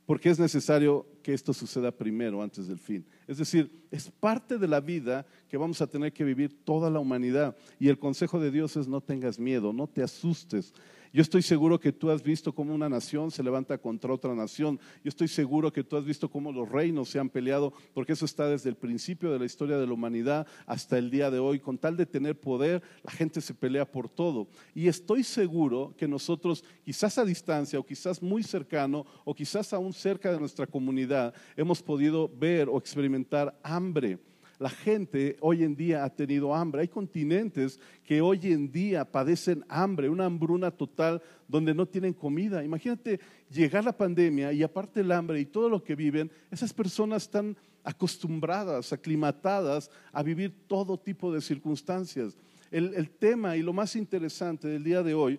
porque 0.07 0.31
es 0.31 0.39
necesario 0.39 1.07
que 1.23 1.33
esto 1.33 1.53
suceda 1.53 1.91
primero 1.91 2.43
antes 2.43 2.69
del 2.69 2.79
fin. 2.79 3.07
Es 3.27 3.39
decir, 3.39 3.87
es 3.91 4.11
parte 4.11 4.59
de 4.59 4.69
la 4.69 4.81
vida 4.81 5.27
que 5.49 5.57
vamos 5.57 5.81
a 5.81 5.87
tener 5.87 6.13
que 6.13 6.25
vivir 6.25 6.65
toda 6.65 6.91
la 6.91 7.01
humanidad. 7.01 7.57
Y 7.79 7.89
el 7.89 7.99
consejo 7.99 8.39
de 8.39 8.51
Dios 8.51 8.77
es 8.77 8.87
no 8.87 9.01
tengas 9.01 9.39
miedo, 9.39 9.73
no 9.73 9.87
te 9.87 10.03
asustes. 10.03 10.75
Yo 11.15 11.23
estoy 11.23 11.43
seguro 11.43 11.79
que 11.79 11.93
tú 11.93 12.11
has 12.11 12.25
visto 12.25 12.53
cómo 12.53 12.75
una 12.75 12.89
nación 12.89 13.31
se 13.31 13.45
levanta 13.45 13.79
contra 13.79 14.13
otra 14.13 14.35
nación. 14.35 14.81
Yo 15.05 15.11
estoy 15.11 15.29
seguro 15.29 15.73
que 15.73 15.85
tú 15.85 15.97
has 15.97 16.05
visto 16.05 16.29
cómo 16.29 16.51
los 16.51 16.69
reinos 16.69 17.09
se 17.09 17.21
han 17.21 17.31
peleado, 17.31 17.73
porque 17.93 18.15
eso 18.15 18.25
está 18.25 18.49
desde 18.49 18.69
el 18.69 18.75
principio 18.75 19.31
de 19.31 19.39
la 19.39 19.45
historia 19.45 19.79
de 19.79 19.87
la 19.87 19.93
humanidad 19.93 20.45
hasta 20.67 20.99
el 20.99 21.13
día 21.13 21.31
de 21.31 21.39
hoy. 21.39 21.61
Con 21.61 21.79
tal 21.79 21.97
de 21.97 22.05
tener 22.05 22.41
poder, 22.41 22.83
la 23.05 23.13
gente 23.13 23.41
se 23.41 23.55
pelea 23.55 23.89
por 23.89 24.09
todo. 24.09 24.49
Y 24.75 24.89
estoy 24.89 25.23
seguro 25.23 25.95
que 25.97 26.09
nosotros, 26.09 26.65
quizás 26.85 27.17
a 27.17 27.25
distancia 27.25 27.79
o 27.79 27.87
quizás 27.87 28.21
muy 28.21 28.43
cercano 28.43 29.07
o 29.25 29.37
quizás 29.37 29.73
aún 29.73 29.93
cerca 29.93 30.33
de 30.33 30.41
nuestra 30.41 30.67
comunidad, 30.67 31.33
hemos 31.57 31.81
podido 31.81 32.29
ver 32.29 32.69
o 32.69 32.77
experimentar 32.77 33.57
hambre 33.63 34.19
la 34.65 34.71
gente 34.71 35.37
hoy 35.41 35.63
en 35.63 35.77
día 35.77 36.05
ha 36.05 36.09
tenido 36.09 36.55
hambre. 36.55 36.81
Hay 36.81 36.89
continentes 36.89 37.79
que 38.03 38.23
hoy 38.23 38.41
en 38.45 38.73
día 38.73 39.05
padecen 39.05 39.63
hambre, 39.69 40.09
una 40.09 40.25
hambruna 40.25 40.71
total 40.71 41.21
donde 41.47 41.75
no 41.75 41.85
tienen 41.85 42.15
comida. 42.15 42.65
Imagínate 42.65 43.21
llegar 43.51 43.85
la 43.85 43.95
pandemia 43.95 44.55
y 44.55 44.63
aparte 44.63 45.01
el 45.01 45.13
hambre 45.13 45.39
y 45.39 45.45
todo 45.45 45.69
lo 45.69 45.85
que 45.85 45.95
viven, 45.95 46.31
esas 46.51 46.73
personas 46.73 47.25
están 47.25 47.55
acostumbradas, 47.83 48.91
aclimatadas 48.91 49.91
a 50.11 50.23
vivir 50.23 50.67
todo 50.67 50.99
tipo 50.99 51.31
de 51.31 51.43
circunstancias. 51.43 52.35
El, 52.71 52.95
el 52.95 53.11
tema 53.11 53.59
y 53.59 53.63
lo 53.63 53.75
más 53.75 53.95
interesante 53.95 54.67
del 54.67 54.83
día 54.83 55.03
de 55.03 55.13
hoy 55.13 55.39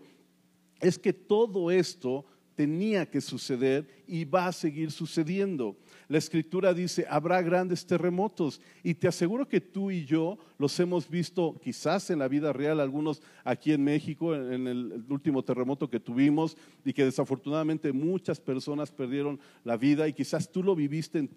es 0.80 1.00
que 1.00 1.14
todo 1.14 1.72
esto 1.72 2.28
tenía 2.56 3.06
que 3.10 3.22
suceder 3.22 3.88
y 4.08 4.26
va 4.26 4.48
a 4.48 4.52
seguir 4.52 4.92
sucediendo. 4.92 5.78
La 6.08 6.18
escritura 6.18 6.74
dice, 6.74 7.06
habrá 7.10 7.42
grandes 7.42 7.86
terremotos 7.86 8.62
y 8.84 8.94
te 8.94 9.08
aseguro 9.08 9.48
que 9.48 9.60
tú 9.60 9.92
y 9.92 10.06
yo 10.06 10.38
los 10.58 10.80
hemos 10.80 11.10
visto 11.10 11.60
quizás 11.64 12.10
en 12.10 12.20
la 12.20 12.28
vida 12.28 12.54
real, 12.54 12.80
algunos 12.80 13.22
aquí 13.44 13.74
en 13.74 13.84
México, 13.84 14.36
en 14.36 14.68
el 14.68 15.04
último 15.10 15.44
terremoto 15.44 15.90
que 15.90 16.00
tuvimos 16.00 16.58
y 16.84 16.94
que 16.94 17.06
desafortunadamente 17.06 17.92
muchas 17.92 18.40
personas 18.40 18.92
perdieron 18.92 19.40
la 19.64 19.78
vida 19.78 20.08
y 20.08 20.14
quizás 20.14 20.52
tú 20.52 20.64
lo 20.64 20.76
viviste 20.76 21.30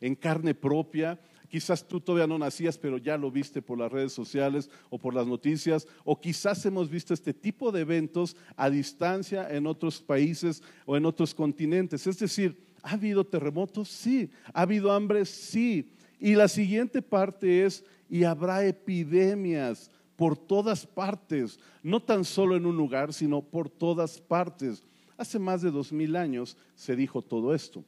en, 0.00 0.14
carne 0.16 0.54
propia. 0.54 1.20
Quizás 1.48 1.86
tú 1.86 2.00
todavía 2.00 2.26
no 2.26 2.38
nacías, 2.38 2.76
pero 2.78 2.98
ya 2.98 3.16
lo 3.16 3.30
viste 3.30 3.62
por 3.62 3.78
las 3.78 3.90
redes 3.90 4.12
sociales 4.12 4.70
o 4.90 4.98
por 4.98 5.14
las 5.14 5.26
noticias, 5.26 5.86
o 6.04 6.20
quizás 6.20 6.64
hemos 6.66 6.90
visto 6.90 7.14
este 7.14 7.32
tipo 7.32 7.72
de 7.72 7.80
eventos 7.80 8.36
a 8.56 8.70
distancia 8.70 9.48
en 9.50 9.66
otros 9.66 10.00
países 10.00 10.62
o 10.84 10.96
en 10.96 11.06
otros 11.06 11.34
continentes. 11.34 12.06
Es 12.06 12.18
decir, 12.18 12.66
¿Ha 12.86 12.92
habido 12.92 13.26
terremotos? 13.26 13.88
Sí. 13.88 14.30
¿Ha 14.52 14.62
habido 14.62 14.92
hambre? 14.92 15.24
Sí. 15.24 15.90
Y 16.20 16.36
la 16.36 16.46
siguiente 16.46 17.02
parte 17.02 17.66
es, 17.66 17.84
y 18.08 18.22
habrá 18.22 18.64
epidemias 18.64 19.90
por 20.14 20.36
todas 20.36 20.86
partes, 20.86 21.58
no 21.82 22.00
tan 22.00 22.24
solo 22.24 22.54
en 22.54 22.64
un 22.64 22.76
lugar, 22.76 23.12
sino 23.12 23.42
por 23.42 23.68
todas 23.68 24.20
partes. 24.20 24.84
Hace 25.16 25.40
más 25.40 25.62
de 25.62 25.72
dos 25.72 25.92
mil 25.92 26.14
años 26.14 26.56
se 26.76 26.94
dijo 26.94 27.22
todo 27.22 27.52
esto. 27.56 27.84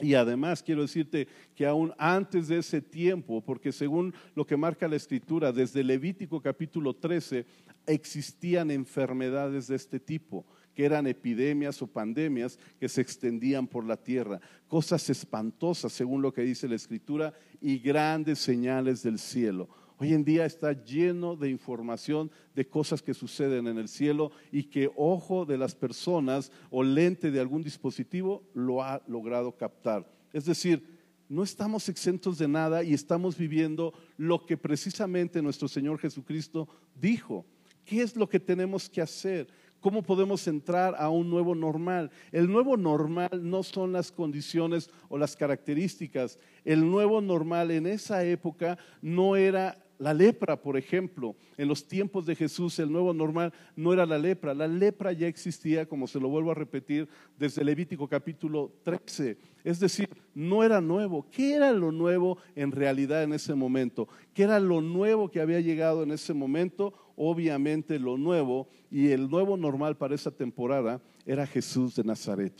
Y 0.00 0.14
además 0.14 0.62
quiero 0.62 0.82
decirte 0.82 1.26
que 1.54 1.66
aún 1.66 1.94
antes 1.96 2.48
de 2.48 2.58
ese 2.58 2.82
tiempo, 2.82 3.40
porque 3.40 3.72
según 3.72 4.14
lo 4.34 4.46
que 4.46 4.56
marca 4.56 4.88
la 4.88 4.96
escritura, 4.96 5.52
desde 5.52 5.82
Levítico 5.82 6.42
capítulo 6.42 6.94
13 6.94 7.46
existían 7.86 8.70
enfermedades 8.70 9.68
de 9.68 9.76
este 9.76 9.98
tipo 9.98 10.44
que 10.74 10.84
eran 10.84 11.06
epidemias 11.06 11.80
o 11.80 11.86
pandemias 11.86 12.58
que 12.78 12.90
se 12.90 13.00
extendían 13.00 13.66
por 13.66 13.86
la 13.86 13.96
tierra, 13.96 14.42
cosas 14.68 15.08
espantosas 15.08 15.90
según 15.90 16.20
lo 16.20 16.34
que 16.34 16.42
dice 16.42 16.68
la 16.68 16.74
escritura 16.74 17.32
y 17.62 17.78
grandes 17.78 18.38
señales 18.40 19.02
del 19.02 19.18
cielo. 19.18 19.70
Hoy 19.98 20.12
en 20.12 20.24
día 20.24 20.44
está 20.44 20.72
lleno 20.72 21.36
de 21.36 21.48
información 21.48 22.30
de 22.54 22.68
cosas 22.68 23.00
que 23.00 23.14
suceden 23.14 23.66
en 23.66 23.78
el 23.78 23.88
cielo 23.88 24.30
y 24.52 24.64
que 24.64 24.90
ojo 24.94 25.46
de 25.46 25.56
las 25.56 25.74
personas 25.74 26.52
o 26.70 26.82
lente 26.82 27.30
de 27.30 27.40
algún 27.40 27.62
dispositivo 27.62 28.42
lo 28.52 28.82
ha 28.82 29.02
logrado 29.06 29.56
captar. 29.56 30.06
Es 30.34 30.44
decir, 30.44 30.86
no 31.30 31.42
estamos 31.42 31.88
exentos 31.88 32.36
de 32.36 32.46
nada 32.46 32.84
y 32.84 32.92
estamos 32.92 33.38
viviendo 33.38 33.94
lo 34.18 34.44
que 34.44 34.58
precisamente 34.58 35.40
nuestro 35.40 35.66
Señor 35.66 35.98
Jesucristo 35.98 36.68
dijo. 37.00 37.46
¿Qué 37.86 38.02
es 38.02 38.16
lo 38.16 38.28
que 38.28 38.38
tenemos 38.38 38.90
que 38.90 39.00
hacer? 39.00 39.48
¿Cómo 39.80 40.02
podemos 40.02 40.46
entrar 40.46 40.94
a 40.98 41.08
un 41.08 41.30
nuevo 41.30 41.54
normal? 41.54 42.10
El 42.32 42.50
nuevo 42.50 42.76
normal 42.76 43.30
no 43.42 43.62
son 43.62 43.92
las 43.92 44.10
condiciones 44.10 44.90
o 45.08 45.16
las 45.16 45.36
características. 45.36 46.38
El 46.64 46.90
nuevo 46.90 47.20
normal 47.20 47.70
en 47.70 47.86
esa 47.86 48.24
época 48.24 48.78
no 49.00 49.36
era 49.36 49.85
la 49.98 50.12
lepra, 50.12 50.60
por 50.60 50.76
ejemplo, 50.76 51.36
en 51.56 51.68
los 51.68 51.86
tiempos 51.86 52.26
de 52.26 52.34
Jesús 52.34 52.78
el 52.78 52.92
nuevo 52.92 53.14
normal 53.14 53.52
no 53.74 53.92
era 53.92 54.04
la 54.04 54.18
lepra, 54.18 54.54
la 54.54 54.68
lepra 54.68 55.12
ya 55.12 55.26
existía, 55.26 55.86
como 55.86 56.06
se 56.06 56.20
lo 56.20 56.28
vuelvo 56.28 56.50
a 56.50 56.54
repetir, 56.54 57.08
desde 57.38 57.64
Levítico 57.64 58.08
capítulo 58.08 58.72
13. 58.82 59.38
Es 59.64 59.80
decir, 59.80 60.08
no 60.34 60.62
era 60.62 60.80
nuevo. 60.80 61.26
¿Qué 61.30 61.54
era 61.54 61.72
lo 61.72 61.92
nuevo 61.92 62.38
en 62.54 62.72
realidad 62.72 63.22
en 63.22 63.32
ese 63.32 63.54
momento? 63.54 64.08
¿Qué 64.34 64.42
era 64.42 64.60
lo 64.60 64.80
nuevo 64.80 65.30
que 65.30 65.40
había 65.40 65.60
llegado 65.60 66.02
en 66.02 66.10
ese 66.12 66.34
momento? 66.34 66.92
Obviamente 67.16 67.98
lo 67.98 68.18
nuevo 68.18 68.68
y 68.90 69.08
el 69.08 69.30
nuevo 69.30 69.56
normal 69.56 69.96
para 69.96 70.14
esa 70.14 70.30
temporada 70.30 71.00
era 71.24 71.46
Jesús 71.46 71.96
de 71.96 72.04
Nazaret. 72.04 72.52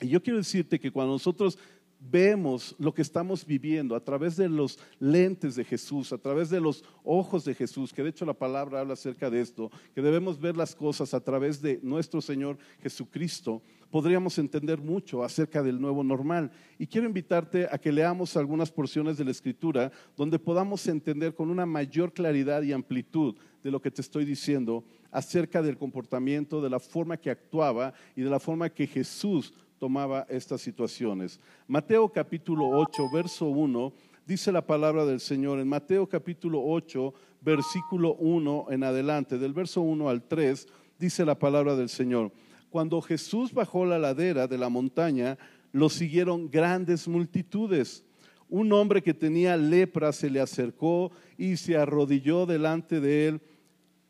Y 0.00 0.08
yo 0.08 0.22
quiero 0.22 0.38
decirte 0.38 0.78
que 0.78 0.92
cuando 0.92 1.14
nosotros 1.14 1.58
vemos 2.00 2.74
lo 2.78 2.94
que 2.94 3.02
estamos 3.02 3.44
viviendo 3.44 3.94
a 3.94 4.04
través 4.04 4.36
de 4.36 4.48
los 4.48 4.78
lentes 4.98 5.56
de 5.56 5.64
Jesús, 5.64 6.12
a 6.12 6.18
través 6.18 6.50
de 6.50 6.60
los 6.60 6.84
ojos 7.04 7.44
de 7.44 7.54
Jesús, 7.54 7.92
que 7.92 8.02
de 8.02 8.10
hecho 8.10 8.24
la 8.24 8.34
palabra 8.34 8.80
habla 8.80 8.94
acerca 8.94 9.30
de 9.30 9.40
esto, 9.40 9.70
que 9.94 10.02
debemos 10.02 10.40
ver 10.40 10.56
las 10.56 10.74
cosas 10.74 11.12
a 11.14 11.20
través 11.20 11.60
de 11.60 11.80
nuestro 11.82 12.20
Señor 12.20 12.58
Jesucristo, 12.80 13.62
podríamos 13.90 14.38
entender 14.38 14.78
mucho 14.78 15.24
acerca 15.24 15.62
del 15.62 15.80
nuevo 15.80 16.04
normal. 16.04 16.50
Y 16.78 16.86
quiero 16.86 17.06
invitarte 17.06 17.66
a 17.70 17.78
que 17.78 17.92
leamos 17.92 18.36
algunas 18.36 18.70
porciones 18.70 19.16
de 19.16 19.24
la 19.24 19.30
Escritura 19.30 19.90
donde 20.16 20.38
podamos 20.38 20.86
entender 20.86 21.34
con 21.34 21.50
una 21.50 21.66
mayor 21.66 22.12
claridad 22.12 22.62
y 22.62 22.72
amplitud 22.72 23.34
de 23.62 23.70
lo 23.70 23.80
que 23.80 23.90
te 23.90 24.02
estoy 24.02 24.24
diciendo 24.24 24.84
acerca 25.10 25.62
del 25.62 25.78
comportamiento, 25.78 26.60
de 26.60 26.70
la 26.70 26.78
forma 26.78 27.16
que 27.16 27.30
actuaba 27.30 27.94
y 28.14 28.22
de 28.22 28.30
la 28.30 28.38
forma 28.38 28.68
que 28.68 28.86
Jesús 28.86 29.54
tomaba 29.78 30.26
estas 30.28 30.60
situaciones. 30.60 31.40
Mateo 31.66 32.08
capítulo 32.08 32.68
8, 32.68 33.10
verso 33.12 33.46
1, 33.46 33.92
dice 34.26 34.52
la 34.52 34.66
palabra 34.66 35.04
del 35.06 35.20
Señor. 35.20 35.58
En 35.58 35.68
Mateo 35.68 36.08
capítulo 36.08 36.62
8, 36.64 37.14
versículo 37.40 38.14
1 38.14 38.66
en 38.70 38.84
adelante, 38.84 39.38
del 39.38 39.52
verso 39.52 39.80
1 39.80 40.08
al 40.08 40.22
3, 40.22 40.66
dice 40.98 41.24
la 41.24 41.38
palabra 41.38 41.76
del 41.76 41.88
Señor. 41.88 42.32
Cuando 42.70 43.00
Jesús 43.00 43.52
bajó 43.52 43.86
la 43.86 43.98
ladera 43.98 44.46
de 44.46 44.58
la 44.58 44.68
montaña, 44.68 45.38
lo 45.72 45.88
siguieron 45.88 46.50
grandes 46.50 47.08
multitudes. 47.08 48.04
Un 48.48 48.72
hombre 48.72 49.02
que 49.02 49.14
tenía 49.14 49.56
lepra 49.56 50.12
se 50.12 50.30
le 50.30 50.40
acercó 50.40 51.12
y 51.36 51.56
se 51.56 51.76
arrodilló 51.76 52.46
delante 52.46 53.00
de 53.00 53.28
él. 53.28 53.40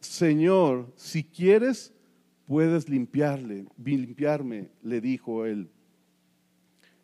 Señor, 0.00 0.92
si 0.96 1.24
quieres, 1.24 1.92
puedes 2.48 2.88
limpiarle, 2.88 3.66
limpiarme, 3.76 4.70
le 4.82 5.02
dijo 5.02 5.44
él. 5.44 5.70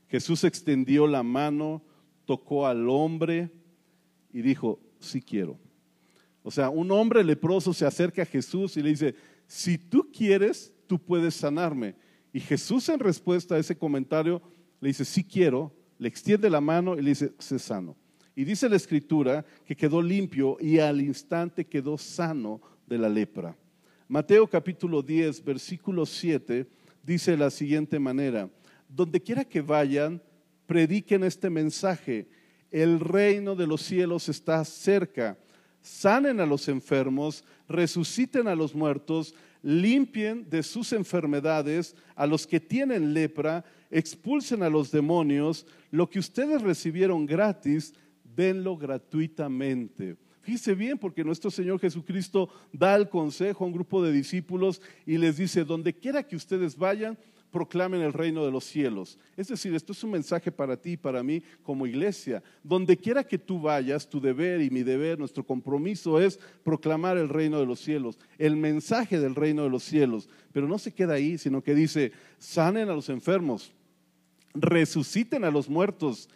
Jesús 0.08 0.42
extendió 0.42 1.06
la 1.06 1.22
mano, 1.22 1.82
tocó 2.24 2.66
al 2.66 2.88
hombre 2.88 3.50
y 4.32 4.40
dijo, 4.40 4.80
sí 4.98 5.20
quiero. 5.20 5.58
O 6.42 6.50
sea, 6.50 6.70
un 6.70 6.90
hombre 6.90 7.22
leproso 7.22 7.74
se 7.74 7.84
acerca 7.84 8.22
a 8.22 8.26
Jesús 8.26 8.78
y 8.78 8.82
le 8.82 8.88
dice, 8.88 9.14
si 9.46 9.76
tú 9.76 10.10
quieres, 10.10 10.72
tú 10.86 10.98
puedes 10.98 11.34
sanarme. 11.34 11.94
Y 12.32 12.40
Jesús 12.40 12.88
en 12.88 13.00
respuesta 13.00 13.56
a 13.56 13.58
ese 13.58 13.76
comentario 13.76 14.40
le 14.80 14.88
dice, 14.88 15.04
sí 15.04 15.22
quiero, 15.22 15.76
le 15.98 16.08
extiende 16.08 16.48
la 16.48 16.62
mano 16.62 16.94
y 16.94 17.02
le 17.02 17.10
dice, 17.10 17.34
sé 17.38 17.58
sano. 17.58 17.98
Y 18.34 18.44
dice 18.44 18.66
la 18.70 18.76
escritura 18.76 19.44
que 19.66 19.76
quedó 19.76 20.00
limpio 20.00 20.56
y 20.58 20.78
al 20.78 21.02
instante 21.02 21.66
quedó 21.66 21.98
sano 21.98 22.62
de 22.86 22.96
la 22.96 23.10
lepra. 23.10 23.54
Mateo 24.06 24.46
capítulo 24.46 25.02
10, 25.02 25.42
versículo 25.42 26.04
7 26.04 26.66
dice 27.02 27.30
de 27.30 27.36
la 27.38 27.50
siguiente 27.50 27.98
manera, 27.98 28.50
donde 28.86 29.20
quiera 29.20 29.44
que 29.44 29.62
vayan, 29.62 30.20
prediquen 30.66 31.24
este 31.24 31.48
mensaje, 31.48 32.28
el 32.70 33.00
reino 33.00 33.54
de 33.54 33.66
los 33.66 33.80
cielos 33.80 34.28
está 34.28 34.62
cerca, 34.64 35.38
sanen 35.80 36.38
a 36.40 36.46
los 36.46 36.68
enfermos, 36.68 37.44
resuciten 37.66 38.46
a 38.46 38.54
los 38.54 38.74
muertos, 38.74 39.34
limpien 39.62 40.50
de 40.50 40.62
sus 40.62 40.92
enfermedades 40.92 41.96
a 42.14 42.26
los 42.26 42.46
que 42.46 42.60
tienen 42.60 43.14
lepra, 43.14 43.64
expulsen 43.90 44.62
a 44.62 44.68
los 44.68 44.90
demonios, 44.90 45.66
lo 45.90 46.10
que 46.10 46.18
ustedes 46.18 46.60
recibieron 46.60 47.24
gratis, 47.24 47.94
denlo 48.22 48.76
gratuitamente. 48.76 50.16
Fíjese 50.44 50.74
bien, 50.74 50.98
porque 50.98 51.24
nuestro 51.24 51.50
Señor 51.50 51.80
Jesucristo 51.80 52.50
da 52.70 52.94
el 52.96 53.08
consejo 53.08 53.64
a 53.64 53.66
un 53.66 53.72
grupo 53.72 54.02
de 54.02 54.12
discípulos 54.12 54.82
y 55.06 55.16
les 55.16 55.38
dice, 55.38 55.64
donde 55.64 55.94
quiera 55.94 56.22
que 56.22 56.36
ustedes 56.36 56.76
vayan, 56.76 57.16
proclamen 57.50 58.02
el 58.02 58.12
reino 58.12 58.44
de 58.44 58.50
los 58.50 58.64
cielos. 58.64 59.16
Es 59.38 59.48
decir, 59.48 59.74
esto 59.74 59.92
es 59.92 60.04
un 60.04 60.10
mensaje 60.10 60.52
para 60.52 60.76
ti 60.76 60.90
y 60.90 60.96
para 60.98 61.22
mí 61.22 61.42
como 61.62 61.86
iglesia. 61.86 62.42
Donde 62.62 62.96
quiera 62.96 63.24
que 63.24 63.38
tú 63.38 63.58
vayas, 63.58 64.06
tu 64.06 64.20
deber 64.20 64.60
y 64.60 64.68
mi 64.68 64.82
deber, 64.82 65.18
nuestro 65.18 65.46
compromiso 65.46 66.20
es 66.20 66.38
proclamar 66.62 67.16
el 67.16 67.30
reino 67.30 67.58
de 67.58 67.64
los 67.64 67.80
cielos, 67.80 68.18
el 68.36 68.56
mensaje 68.56 69.18
del 69.18 69.34
reino 69.34 69.62
de 69.62 69.70
los 69.70 69.82
cielos. 69.82 70.28
Pero 70.52 70.68
no 70.68 70.78
se 70.78 70.92
queda 70.92 71.14
ahí, 71.14 71.38
sino 71.38 71.62
que 71.62 71.74
dice, 71.74 72.12
sanen 72.38 72.90
a 72.90 72.94
los 72.94 73.08
enfermos, 73.08 73.72
resuciten 74.52 75.44
a 75.44 75.50
los 75.50 75.70
muertos, 75.70 76.28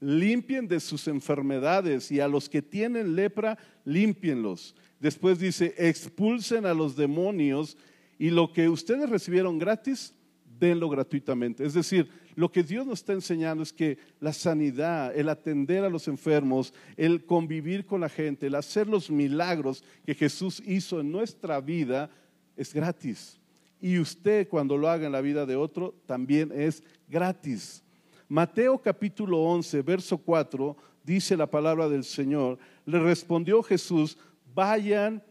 limpien 0.00 0.68
de 0.68 0.80
sus 0.80 1.08
enfermedades 1.08 2.10
y 2.10 2.20
a 2.20 2.28
los 2.28 2.48
que 2.48 2.62
tienen 2.62 3.14
lepra, 3.14 3.58
limpienlos. 3.84 4.74
Después 5.00 5.38
dice, 5.38 5.74
expulsen 5.76 6.66
a 6.66 6.74
los 6.74 6.96
demonios 6.96 7.76
y 8.18 8.30
lo 8.30 8.52
que 8.52 8.68
ustedes 8.68 9.08
recibieron 9.08 9.58
gratis, 9.58 10.14
denlo 10.58 10.88
gratuitamente. 10.88 11.64
Es 11.64 11.74
decir, 11.74 12.08
lo 12.36 12.50
que 12.50 12.62
Dios 12.62 12.86
nos 12.86 13.00
está 13.00 13.12
enseñando 13.12 13.62
es 13.62 13.72
que 13.72 13.98
la 14.20 14.32
sanidad, 14.32 15.16
el 15.16 15.28
atender 15.28 15.84
a 15.84 15.88
los 15.88 16.08
enfermos, 16.08 16.74
el 16.96 17.24
convivir 17.24 17.86
con 17.86 18.00
la 18.00 18.08
gente, 18.08 18.46
el 18.46 18.54
hacer 18.54 18.88
los 18.88 19.10
milagros 19.10 19.84
que 20.04 20.14
Jesús 20.14 20.62
hizo 20.66 21.00
en 21.00 21.12
nuestra 21.12 21.60
vida 21.60 22.10
es 22.56 22.72
gratis. 22.72 23.38
Y 23.80 23.98
usted 23.98 24.48
cuando 24.48 24.76
lo 24.76 24.88
haga 24.88 25.06
en 25.06 25.12
la 25.12 25.20
vida 25.20 25.46
de 25.46 25.56
otro 25.56 25.94
también 26.06 26.50
es 26.52 26.82
gratis. 27.08 27.83
Mateo 28.28 28.78
capítulo 28.78 29.38
11, 29.42 29.82
verso 29.82 30.18
4, 30.18 30.76
dice 31.02 31.36
la 31.36 31.46
palabra 31.46 31.88
del 31.88 32.04
Señor, 32.04 32.58
le 32.86 32.98
respondió 32.98 33.62
Jesús, 33.62 34.16
vayan 34.54 35.22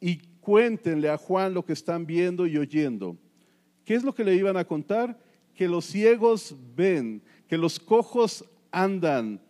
y 0.00 0.18
cuéntenle 0.40 1.08
a 1.08 1.16
Juan 1.16 1.54
lo 1.54 1.64
que 1.64 1.72
están 1.72 2.06
viendo 2.06 2.46
y 2.46 2.58
oyendo. 2.58 3.16
¿Qué 3.84 3.94
es 3.94 4.04
lo 4.04 4.14
que 4.14 4.24
le 4.24 4.34
iban 4.34 4.56
a 4.56 4.64
contar? 4.64 5.18
Que 5.54 5.68
los 5.68 5.86
ciegos 5.86 6.54
ven, 6.76 7.22
que 7.48 7.58
los 7.58 7.78
cojos 7.78 8.44
andan, 8.70 9.40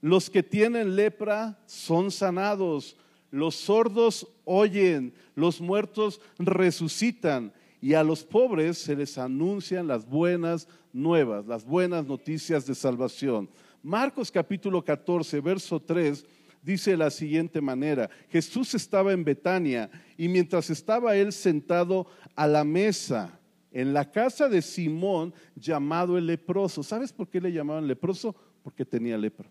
los 0.00 0.30
que 0.30 0.42
tienen 0.42 0.96
lepra 0.96 1.58
son 1.66 2.10
sanados, 2.10 2.96
los 3.30 3.54
sordos 3.56 4.26
oyen, 4.44 5.12
los 5.34 5.60
muertos 5.60 6.20
resucitan 6.38 7.52
y 7.86 7.94
a 7.94 8.02
los 8.02 8.24
pobres 8.24 8.78
se 8.78 8.96
les 8.96 9.16
anuncian 9.16 9.86
las 9.86 10.04
buenas 10.08 10.66
nuevas, 10.92 11.46
las 11.46 11.64
buenas 11.64 12.04
noticias 12.04 12.66
de 12.66 12.74
salvación. 12.74 13.48
Marcos 13.80 14.32
capítulo 14.32 14.84
14, 14.84 15.40
verso 15.40 15.78
3 15.78 16.26
dice 16.64 16.90
de 16.90 16.96
la 16.96 17.10
siguiente 17.10 17.60
manera, 17.60 18.10
Jesús 18.28 18.74
estaba 18.74 19.12
en 19.12 19.22
Betania 19.22 19.88
y 20.16 20.26
mientras 20.26 20.68
estaba 20.68 21.14
él 21.14 21.32
sentado 21.32 22.08
a 22.34 22.48
la 22.48 22.64
mesa, 22.64 23.38
en 23.70 23.94
la 23.94 24.10
casa 24.10 24.48
de 24.48 24.62
Simón 24.62 25.32
llamado 25.54 26.18
el 26.18 26.26
leproso. 26.26 26.82
¿Sabes 26.82 27.12
por 27.12 27.28
qué 27.28 27.40
le 27.40 27.52
llamaban 27.52 27.86
leproso? 27.86 28.34
Porque 28.64 28.84
tenía 28.84 29.16
lepra. 29.16 29.48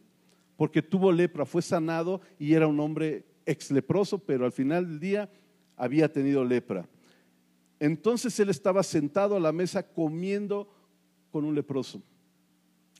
Porque 0.58 0.82
tuvo 0.82 1.10
lepra, 1.10 1.45
fue 1.45 1.62
sanado 1.62 2.19
y 2.38 2.52
era 2.52 2.67
un 2.67 2.82
hombre 2.82 3.24
ex 3.45 3.71
leproso, 3.71 4.19
pero 4.19 4.43
al 4.43 4.52
final 4.52 4.86
del 4.89 5.00
día 5.00 5.30
había 5.78 6.12
tenido 6.12 6.43
lepra. 6.43 6.86
Entonces 7.80 8.40
él 8.40 8.50
estaba 8.50 8.84
sentado 8.84 9.36
a 9.36 9.40
la 9.40 9.52
mesa 9.52 9.84
comiendo 9.84 10.70
con 11.32 11.46
un 11.46 11.56
leproso 11.56 12.02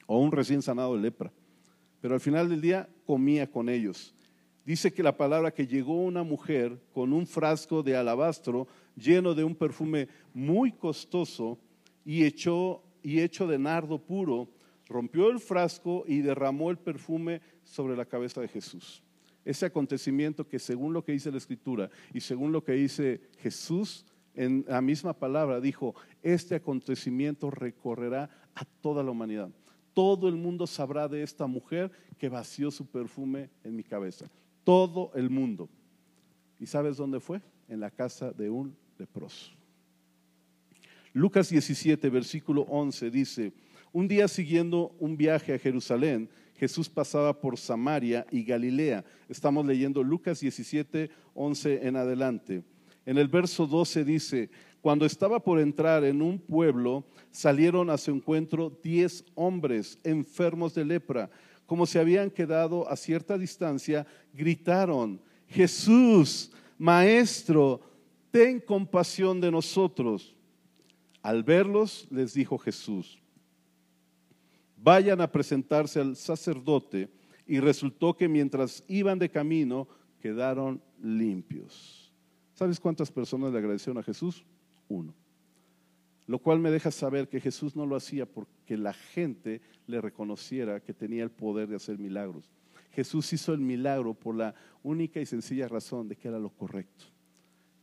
o 0.06 0.20
un 0.20 0.32
recién 0.32 0.62
sanado 0.62 0.96
de 0.96 1.02
lepra. 1.02 1.32
Pero 2.02 2.14
al 2.14 2.20
final 2.20 2.50
del 2.50 2.62
día 2.62 2.90
comía 3.06 3.50
con 3.50 3.70
ellos. 3.70 4.14
Dice 4.66 4.92
que 4.92 5.04
la 5.04 5.16
palabra 5.16 5.54
que 5.54 5.68
llegó 5.68 6.02
una 6.04 6.24
mujer 6.24 6.82
con 6.94 7.14
un 7.14 7.28
frasco 7.28 7.84
de 7.84 7.96
alabastro 7.96 8.68
lleno 8.96 9.36
de 9.36 9.44
un 9.44 9.56
perfume 9.56 10.08
muy 10.34 10.72
costoso 10.72 11.60
y, 12.04 12.24
echó, 12.24 12.84
y 13.04 13.20
hecho 13.20 13.48
de 13.48 13.60
nardo 13.60 14.00
puro, 14.00 14.50
rompió 14.88 15.30
el 15.30 15.40
frasco 15.40 16.04
y 16.08 16.22
derramó 16.22 16.72
el 16.72 16.78
perfume 16.78 17.42
sobre 17.64 17.96
la 17.96 18.06
cabeza 18.06 18.42
de 18.42 18.48
Jesús. 18.48 19.04
Ese 19.44 19.68
acontecimiento 19.68 20.48
que 20.48 20.58
según 20.58 20.94
lo 20.94 21.04
que 21.04 21.12
dice 21.12 21.32
la 21.32 21.38
escritura 21.38 21.90
y 22.14 22.22
según 22.22 22.52
lo 22.52 22.64
que 22.64 22.72
dice 22.74 23.22
Jesús, 23.38 24.06
en 24.36 24.66
la 24.68 24.82
misma 24.82 25.14
palabra 25.14 25.62
dijo, 25.62 25.96
este 26.22 26.56
acontecimiento 26.56 27.50
recorrerá 27.50 28.30
a 28.54 28.66
toda 28.82 29.04
la 29.04 29.12
humanidad. 29.12 29.50
Todo 29.94 30.28
el 30.28 30.36
mundo 30.36 30.68
sabrá 30.68 31.08
de 31.08 31.24
esta 31.24 31.48
mujer 31.48 31.92
que 32.18 32.30
vació 32.30 32.70
su 32.70 32.86
perfume 32.86 33.50
en 33.64 33.76
mi 33.76 33.84
cabeza. 33.84 34.30
Todo 34.64 35.12
el 35.16 35.30
mundo. 35.30 35.70
¿Y 36.60 36.66
sabes 36.66 36.98
dónde 36.98 37.20
fue? 37.20 37.42
En 37.68 37.80
la 37.80 37.92
casa 37.92 38.32
de 38.32 38.50
un 38.50 38.76
leproso. 38.98 39.52
Lucas 41.14 41.50
17, 41.50 42.10
versículo 42.10 42.64
11 42.64 43.10
dice, 43.10 43.54
un 43.94 44.10
día 44.10 44.28
siguiendo 44.28 44.94
un 45.00 45.16
viaje 45.16 45.54
a 45.54 45.60
Jerusalén, 45.60 46.30
Jesús 46.56 46.90
pasaba 46.90 47.40
por 47.40 47.58
Samaria 47.58 48.26
y 48.32 48.44
Galilea. 48.44 49.06
Estamos 49.30 49.66
leyendo 49.66 50.04
Lucas 50.04 50.42
17, 50.42 51.10
11 51.34 51.88
en 51.88 51.96
adelante. 51.96 52.64
En 53.06 53.18
el 53.18 53.28
verso 53.28 53.68
12 53.68 54.04
dice, 54.04 54.50
cuando 54.82 55.06
estaba 55.06 55.40
por 55.40 55.60
entrar 55.60 56.04
en 56.04 56.22
un 56.22 56.40
pueblo, 56.40 57.06
salieron 57.32 57.90
a 57.90 57.98
su 57.98 58.12
encuentro 58.12 58.78
diez 58.84 59.24
hombres 59.36 60.00
enfermos 60.04 60.74
de 60.74 60.86
lepra. 60.86 61.30
Como 61.66 61.86
se 61.86 62.00
habían 62.00 62.30
quedado 62.30 62.88
a 62.90 62.96
cierta 62.96 63.38
distancia, 63.38 64.06
gritaron, 64.34 65.20
Jesús, 65.48 66.52
Maestro, 66.78 67.82
ten 68.32 68.60
compasión 68.60 69.42
de 69.42 69.52
nosotros. 69.52 70.36
Al 71.22 71.44
verlos, 71.44 72.08
les 72.12 72.34
dijo 72.34 72.58
Jesús, 72.58 73.20
vayan 74.78 75.20
a 75.22 75.32
presentarse 75.32 76.00
al 76.00 76.16
sacerdote. 76.16 77.10
Y 77.48 77.60
resultó 77.60 78.16
que 78.16 78.28
mientras 78.28 78.84
iban 78.88 79.18
de 79.18 79.30
camino, 79.30 79.88
quedaron 80.20 80.82
limpios. 81.02 82.05
¿Sabes 82.56 82.80
cuántas 82.80 83.12
personas 83.12 83.52
le 83.52 83.60
agradecieron 83.60 83.98
a 84.00 84.04
Jesús? 84.04 84.46
Uno. 84.88 85.14
Lo 86.26 86.40
cual 86.40 86.60
me 86.60 86.72
deja 86.72 86.90
saber 86.90 87.28
que 87.28 87.42
Jesús 87.42 87.76
no 87.76 87.86
lo 87.86 87.96
hacía 87.96 88.26
porque 88.26 88.78
la 88.78 88.94
gente 88.94 89.62
le 89.86 90.02
reconociera 90.02 90.80
que 90.80 90.94
tenía 90.94 91.24
el 91.24 91.30
poder 91.30 91.68
de 91.68 91.76
hacer 91.76 92.00
milagros. 92.00 92.50
Jesús 92.94 93.32
hizo 93.34 93.54
el 93.54 93.60
milagro 93.60 94.14
por 94.14 94.36
la 94.36 94.56
única 94.82 95.20
y 95.20 95.26
sencilla 95.26 95.68
razón 95.68 96.08
de 96.08 96.16
que 96.16 96.30
era 96.30 96.40
lo 96.40 96.50
correcto. 96.50 97.06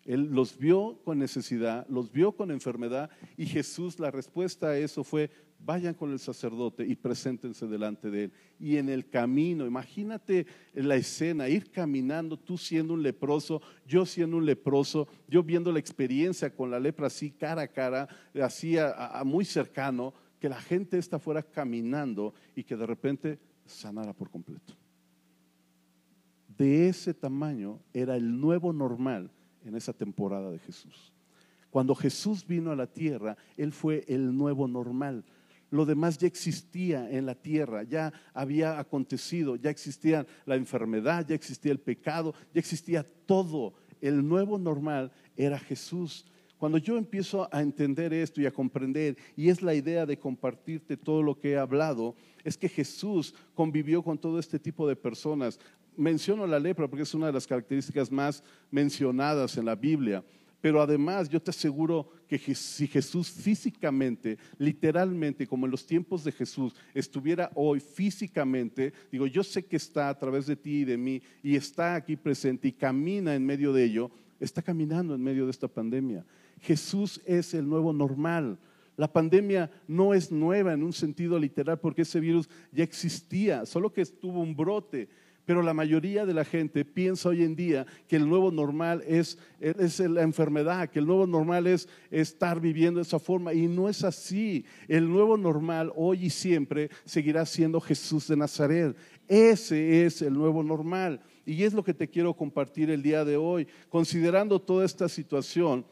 Él 0.05 0.31
los 0.33 0.59
vio 0.59 0.99
con 1.05 1.19
necesidad, 1.19 1.87
los 1.89 2.11
vio 2.11 2.33
con 2.33 2.51
enfermedad 2.51 3.11
y 3.37 3.47
Jesús 3.47 4.01
la 4.01 4.11
respuesta 4.11 4.69
a 4.69 4.79
eso 4.79 5.05
fue, 5.05 5.31
vayan 5.65 5.95
con 5.95 6.13
el 6.13 6.19
sacerdote 6.19 6.85
y 6.87 6.97
preséntense 6.97 7.67
delante 7.67 8.11
de 8.11 8.25
él. 8.25 8.33
Y 8.59 8.77
en 8.77 8.89
el 8.89 9.09
camino, 9.09 9.67
imagínate 9.67 10.47
la 10.75 10.97
escena, 10.97 11.49
ir 11.49 11.71
caminando, 11.71 12.37
tú 12.37 12.59
siendo 12.59 12.95
un 12.95 13.03
leproso, 13.03 13.63
yo 13.87 14.05
siendo 14.05 14.37
un 14.37 14.47
leproso, 14.47 15.09
yo 15.29 15.43
viendo 15.43 15.73
la 15.73 15.79
experiencia 15.79 16.55
con 16.55 16.71
la 16.71 16.81
lepra 16.81 17.07
así 17.07 17.31
cara 17.31 17.63
a 17.63 17.69
cara, 17.69 18.09
así 18.43 18.77
a, 18.79 19.23
muy 19.25 19.45
cercano, 19.45 20.13
que 20.41 20.49
la 20.49 20.61
gente 20.61 20.99
esta 20.99 21.19
fuera 21.19 21.43
caminando 21.43 22.35
y 22.57 22.65
que 22.65 22.77
de 22.77 22.87
repente 22.87 23.39
sanara 23.65 24.13
por 24.13 24.31
completo. 24.31 24.75
De 26.49 26.89
ese 26.89 27.15
tamaño 27.15 27.81
era 27.93 28.17
el 28.17 28.41
nuevo 28.41 28.73
normal 28.73 29.31
en 29.65 29.77
esa 29.77 29.93
temporada 29.93 30.51
de 30.51 30.59
Jesús. 30.59 31.13
Cuando 31.71 31.95
Jesús 31.95 32.47
vino 32.47 32.71
a 32.71 32.77
la 32.77 32.87
tierra, 32.87 33.37
Él 33.57 33.73
fue 33.73 34.05
el 34.07 34.37
nuevo 34.37 34.69
normal. 34.69 35.25
Lo 35.73 35.87
demás 35.87 36.19
ya 36.19 36.27
existía 36.27 37.11
en 37.11 37.25
la 37.25 37.35
tierra, 37.35 37.83
ya 37.83 38.13
había 38.35 38.79
acontecido, 38.79 39.57
ya 39.57 39.71
existía 39.71 40.27
la 40.45 40.57
enfermedad, 40.57 41.27
ya 41.27 41.35
existía 41.35 41.73
el 41.73 41.81
pecado, 41.81 42.35
ya 42.53 42.61
existía 42.61 43.03
todo. 43.25 43.73
El 44.03 44.29
nuevo 44.29 44.59
normal 44.59 45.11
era 45.35 45.59
Jesús. 45.59 46.27
Cuando 46.59 46.77
yo 46.77 46.99
empiezo 46.99 47.49
a 47.51 47.63
entender 47.63 48.13
esto 48.13 48.43
y 48.43 48.45
a 48.45 48.53
comprender, 48.53 49.17
y 49.35 49.49
es 49.49 49.63
la 49.63 49.75
idea 49.75 50.05
de 50.05 50.19
compartirte 50.19 50.99
todo 50.99 51.23
lo 51.23 51.39
que 51.39 51.53
he 51.53 51.57
hablado, 51.57 52.17
es 52.45 52.59
que 52.59 52.69
Jesús 52.69 53.35
convivió 53.55 54.03
con 54.03 54.19
todo 54.19 54.39
este 54.39 54.59
tipo 54.59 54.87
de 54.87 54.95
personas. 54.95 55.59
Menciono 55.97 56.47
la 56.47 56.61
lepra 56.61 56.87
porque 56.87 57.05
es 57.05 57.15
una 57.15 57.29
de 57.29 57.33
las 57.33 57.47
características 57.47 58.13
más 58.13 58.45
mencionadas 58.71 59.57
en 59.57 59.65
la 59.65 59.75
Biblia. 59.75 60.23
Pero 60.63 60.81
además 60.81 61.29
yo 61.29 61.43
te 61.43 61.51
aseguro 61.51 62.09
que 62.29 62.39
si 62.55 62.87
Jesús 62.87 63.29
físicamente, 63.29 64.39
literalmente, 64.59 65.45
como 65.45 65.67
en 65.67 65.73
los 65.73 65.85
tiempos 65.85 66.23
de 66.23 66.31
Jesús, 66.31 66.73
estuviera 66.95 67.51
hoy 67.57 67.81
físicamente, 67.81 68.93
digo, 69.11 69.27
yo 69.27 69.43
sé 69.43 69.65
que 69.65 69.77
está 69.77 70.09
a 70.09 70.17
través 70.17 70.47
de 70.47 70.55
ti 70.55 70.83
y 70.83 70.85
de 70.85 70.97
mí 70.97 71.21
y 71.43 71.57
está 71.57 71.97
aquí 71.97 72.15
presente 72.15 72.69
y 72.69 72.73
camina 72.73 73.35
en 73.35 73.45
medio 73.45 73.73
de 73.73 73.83
ello, 73.83 74.13
está 74.39 74.63
caminando 74.63 75.17
en 75.17 75.21
medio 75.21 75.47
de 75.47 75.51
esta 75.51 75.67
pandemia. 75.67 76.25
Jesús 76.61 77.21
es 77.27 77.55
el 77.55 77.69
nuevo 77.69 77.93
normal. 77.93 78.57
La 78.97 79.13
pandemia 79.13 79.69
no 79.89 80.15
es 80.15 80.31
nueva 80.31 80.75
en 80.75 80.85
un 80.85 80.93
sentido 80.93 81.41
literal 81.41 81.81
porque 81.81 82.03
ese 82.03 82.21
virus 82.21 82.49
ya 82.71 82.85
existía, 82.85 83.67
solo 83.67 83.93
que 83.93 84.03
estuvo 84.03 84.41
un 84.41 84.55
brote 84.55 85.09
pero 85.45 85.63
la 85.63 85.75
mayoría 85.75 86.25
de 86.25 86.35
la 86.35 86.45
gente 86.45 86.85
piensa 86.85 87.31
hoy 87.31 87.43
en 87.43 87.57
día 87.57 87.85
que 88.07 88.17
el 88.17 88.29
nuevo 88.29 88.53
normal 88.53 89.03
es, 89.07 89.39
la 89.59 90.23
enfermedad, 90.23 90.89
que 90.89 91.01
el 91.01 91.07
nuevo 91.07 91.27
normal 91.27 91.67
es 91.67 91.89
estar 92.11 92.61
viviendo 92.61 92.99
de 92.99 93.03
esa 93.03 93.19
forma. 93.19 93.53
Y 93.53 93.67
no 93.67 93.89
es 93.89 94.05
así. 94.05 94.65
El 94.87 95.09
nuevo 95.09 95.37
normal 95.37 95.93
hoy 95.97 96.27
y 96.27 96.31
siempre 96.31 96.91
seguirá 97.05 97.45
siendo 97.45 97.81
Jesús 97.81 98.29
de 98.29 98.37
Nazaret. 98.37 98.97
Ese 99.27 100.05
es 100.07 100.23
el 100.23 100.35
nuevo 100.35 100.63
normal. 100.63 101.21
Y 101.45 101.65
es 101.65 101.73
lo 101.73 101.83
que 101.83 101.95
te 101.95 102.09
quiero 102.09 102.35
compartir 102.35 102.91
el 102.91 103.03
día 103.03 103.25
de 103.25 103.37
hoy. 103.37 103.67
Considerando 103.89 104.61
toda 104.61 104.85
esta 104.85 105.09
situación, 105.09 105.85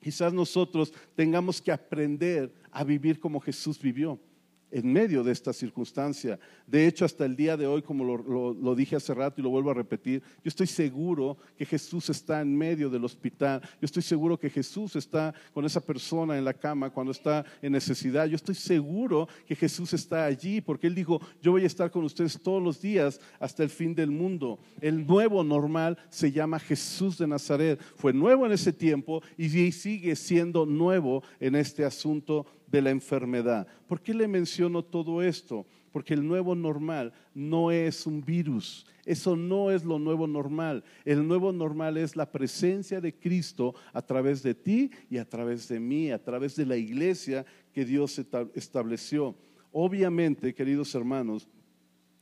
quizás 0.00 0.32
nosotros 0.32 0.92
tengamos 1.16 1.60
que 1.60 1.72
aprender 1.72 2.54
a 2.70 2.84
vivir 2.84 3.18
como 3.18 3.40
Jesús 3.40 3.80
vivió 3.80 4.20
en 4.70 4.92
medio 4.92 5.22
de 5.22 5.32
esta 5.32 5.52
circunstancia. 5.52 6.38
De 6.66 6.86
hecho, 6.86 7.04
hasta 7.04 7.24
el 7.24 7.36
día 7.36 7.56
de 7.56 7.66
hoy, 7.66 7.82
como 7.82 8.04
lo, 8.04 8.74
dije 8.74 8.96
hace 8.96 9.14
rato 9.14 9.40
y 9.40 9.44
lo 9.44 9.50
vuelvo 9.50 9.70
a 9.70 9.74
repetir, 9.74 10.22
yo 10.44 10.48
estoy 10.48 10.66
seguro 10.66 11.36
que 11.56 11.64
Jesús 11.64 12.10
está 12.10 12.40
en 12.40 12.56
medio 12.56 12.90
del 12.90 13.04
hospital. 13.04 13.60
Yo 13.62 13.86
estoy 13.86 14.02
seguro 14.02 14.38
que 14.38 14.50
Jesús 14.50 14.96
está 14.96 15.34
con 15.52 15.64
esa 15.64 15.80
persona 15.80 16.36
en 16.36 16.44
la 16.44 16.54
cama 16.54 16.90
cuando 16.90 17.12
está 17.12 17.44
en 17.62 17.72
necesidad. 17.72 18.26
Yo 18.26 18.36
estoy 18.36 18.54
seguro 18.54 19.28
que 19.46 19.56
Jesús 19.56 19.92
está 19.94 20.24
allí 20.24 20.60
porque 20.60 20.86
Él 20.86 20.94
dijo, 20.94 21.20
yo 21.42 21.52
voy 21.52 21.64
a 21.64 21.66
estar 21.66 21.90
con 21.90 22.04
ustedes 22.04 22.40
todos 22.40 22.62
los 22.62 22.80
días 22.80 23.20
hasta 23.38 23.62
el 23.62 23.70
fin 23.70 23.94
del 23.94 24.10
mundo. 24.10 24.58
El 24.80 25.06
nuevo 25.06 25.42
normal 25.44 25.98
se 26.10 26.32
llama 26.32 26.58
Jesús 26.58 27.18
de 27.18 27.26
Nazaret. 27.26 27.80
Fue 27.96 28.12
nuevo 28.12 28.46
en 28.46 28.52
ese 28.52 28.72
tiempo 28.72 29.22
y 29.36 29.48
sigue 29.72 30.16
siendo 30.16 30.66
nuevo 30.66 31.22
en 31.40 31.54
este 31.54 31.84
asunto 31.84 32.46
de 32.70 32.82
la 32.82 32.90
enfermedad. 32.90 33.66
¿Por 33.86 34.00
qué 34.00 34.14
le 34.14 34.28
menciono 34.28 34.82
todo 34.82 35.22
esto? 35.22 35.66
Porque 35.92 36.14
el 36.14 36.26
nuevo 36.26 36.54
normal 36.54 37.12
no 37.34 37.70
es 37.70 38.06
un 38.06 38.22
virus, 38.22 38.86
eso 39.04 39.36
no 39.36 39.70
es 39.70 39.84
lo 39.84 39.98
nuevo 39.98 40.26
normal. 40.26 40.84
El 41.04 41.26
nuevo 41.26 41.50
normal 41.50 41.96
es 41.96 42.14
la 42.14 42.30
presencia 42.30 43.00
de 43.00 43.14
Cristo 43.14 43.74
a 43.92 44.02
través 44.02 44.42
de 44.42 44.54
ti 44.54 44.90
y 45.08 45.16
a 45.16 45.26
través 45.26 45.66
de 45.68 45.80
mí, 45.80 46.10
a 46.10 46.22
través 46.22 46.56
de 46.56 46.66
la 46.66 46.76
iglesia 46.76 47.46
que 47.72 47.86
Dios 47.86 48.20
estableció. 48.54 49.34
Obviamente, 49.72 50.54
queridos 50.54 50.94
hermanos, 50.94 51.48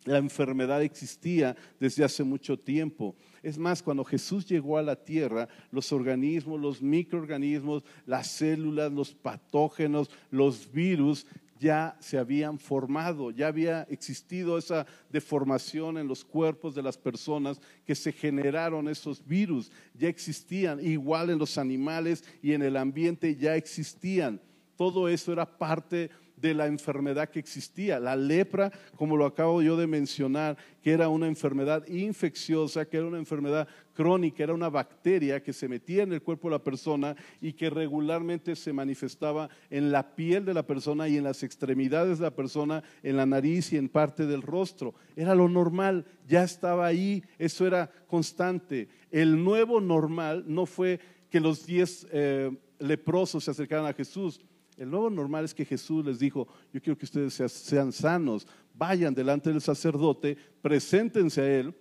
la 0.06 0.18
enfermedad 0.18 0.82
existía 0.82 1.56
desde 1.78 2.04
hace 2.04 2.24
mucho 2.24 2.58
tiempo. 2.58 3.14
Es 3.42 3.58
más, 3.58 3.82
cuando 3.82 4.04
Jesús 4.04 4.46
llegó 4.46 4.78
a 4.78 4.82
la 4.82 4.96
tierra, 4.96 5.48
los 5.70 5.92
organismos, 5.92 6.60
los 6.60 6.80
microorganismos, 6.80 7.84
las 8.06 8.28
células, 8.28 8.90
los 8.90 9.12
patógenos, 9.14 10.10
los 10.30 10.72
virus 10.72 11.26
ya 11.58 11.96
se 12.00 12.18
habían 12.18 12.58
formado, 12.58 13.30
ya 13.30 13.48
había 13.48 13.82
existido 13.84 14.58
esa 14.58 14.86
deformación 15.10 15.98
en 15.98 16.06
los 16.06 16.24
cuerpos 16.24 16.74
de 16.74 16.82
las 16.82 16.98
personas 16.98 17.60
que 17.84 17.94
se 17.94 18.12
generaron 18.12 18.88
esos 18.88 19.26
virus, 19.26 19.70
ya 19.94 20.08
existían, 20.08 20.84
igual 20.84 21.30
en 21.30 21.38
los 21.38 21.56
animales 21.58 22.24
y 22.42 22.52
en 22.52 22.62
el 22.62 22.76
ambiente 22.76 23.36
ya 23.36 23.56
existían. 23.56 24.40
Todo 24.76 25.08
eso 25.08 25.32
era 25.32 25.46
parte 25.46 25.96
de 25.96 26.25
la 26.54 26.66
enfermedad 26.66 27.28
que 27.28 27.38
existía. 27.38 27.98
La 28.00 28.16
lepra, 28.16 28.72
como 28.96 29.16
lo 29.16 29.26
acabo 29.26 29.62
yo 29.62 29.76
de 29.76 29.86
mencionar, 29.86 30.56
que 30.82 30.92
era 30.92 31.08
una 31.08 31.26
enfermedad 31.26 31.86
infecciosa, 31.88 32.84
que 32.84 32.98
era 32.98 33.06
una 33.06 33.18
enfermedad 33.18 33.66
crónica, 33.92 34.44
era 34.44 34.54
una 34.54 34.68
bacteria 34.68 35.42
que 35.42 35.52
se 35.52 35.68
metía 35.68 36.02
en 36.02 36.12
el 36.12 36.22
cuerpo 36.22 36.48
de 36.48 36.56
la 36.56 36.62
persona 36.62 37.16
y 37.40 37.54
que 37.54 37.70
regularmente 37.70 38.54
se 38.54 38.72
manifestaba 38.72 39.48
en 39.70 39.90
la 39.90 40.14
piel 40.14 40.44
de 40.44 40.54
la 40.54 40.66
persona 40.66 41.08
y 41.08 41.16
en 41.16 41.24
las 41.24 41.42
extremidades 41.42 42.18
de 42.18 42.24
la 42.24 42.36
persona, 42.36 42.84
en 43.02 43.16
la 43.16 43.26
nariz 43.26 43.72
y 43.72 43.76
en 43.76 43.88
parte 43.88 44.26
del 44.26 44.42
rostro. 44.42 44.94
Era 45.16 45.34
lo 45.34 45.48
normal, 45.48 46.04
ya 46.28 46.44
estaba 46.44 46.86
ahí, 46.86 47.24
eso 47.38 47.66
era 47.66 47.90
constante. 48.06 48.88
El 49.10 49.42
nuevo 49.42 49.80
normal 49.80 50.44
no 50.46 50.66
fue 50.66 51.00
que 51.30 51.40
los 51.40 51.66
diez 51.66 52.06
eh, 52.12 52.50
leprosos 52.78 53.44
se 53.44 53.50
acercaran 53.50 53.86
a 53.86 53.92
Jesús, 53.92 54.40
el 54.76 54.90
nuevo 54.90 55.08
normal 55.08 55.44
es 55.44 55.54
que 55.54 55.64
Jesús 55.64 56.04
les 56.04 56.18
dijo, 56.18 56.46
yo 56.72 56.80
quiero 56.82 56.98
que 56.98 57.06
ustedes 57.06 57.34
sean 57.34 57.92
sanos, 57.92 58.46
vayan 58.74 59.14
delante 59.14 59.50
del 59.50 59.60
sacerdote, 59.60 60.36
preséntense 60.60 61.40
a 61.40 61.58
él 61.58 61.74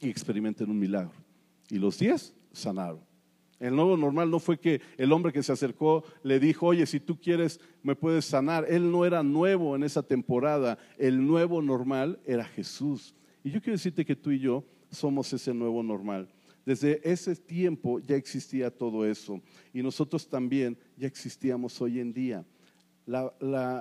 y 0.00 0.08
experimenten 0.08 0.70
un 0.70 0.78
milagro. 0.78 1.12
Y 1.70 1.78
los 1.78 1.98
diez 1.98 2.34
sanaron. 2.52 3.00
El 3.58 3.76
nuevo 3.76 3.96
normal 3.96 4.30
no 4.30 4.38
fue 4.38 4.58
que 4.58 4.80
el 4.96 5.12
hombre 5.12 5.32
que 5.32 5.42
se 5.42 5.52
acercó 5.52 6.02
le 6.22 6.40
dijo, 6.40 6.66
oye, 6.66 6.86
si 6.86 6.98
tú 6.98 7.20
quieres, 7.20 7.60
me 7.82 7.94
puedes 7.94 8.24
sanar. 8.24 8.64
Él 8.68 8.90
no 8.90 9.04
era 9.04 9.22
nuevo 9.22 9.76
en 9.76 9.82
esa 9.82 10.02
temporada. 10.02 10.78
El 10.96 11.26
nuevo 11.26 11.60
normal 11.60 12.18
era 12.24 12.44
Jesús. 12.44 13.14
Y 13.44 13.50
yo 13.50 13.60
quiero 13.60 13.76
decirte 13.76 14.04
que 14.04 14.16
tú 14.16 14.30
y 14.30 14.38
yo 14.38 14.64
somos 14.90 15.30
ese 15.34 15.52
nuevo 15.52 15.82
normal. 15.82 16.28
Desde 16.70 17.00
ese 17.02 17.34
tiempo 17.34 17.98
ya 17.98 18.14
existía 18.14 18.70
todo 18.70 19.04
eso 19.04 19.42
y 19.72 19.82
nosotros 19.82 20.28
también 20.28 20.78
ya 20.96 21.08
existíamos 21.08 21.80
hoy 21.80 21.98
en 21.98 22.12
día. 22.12 22.46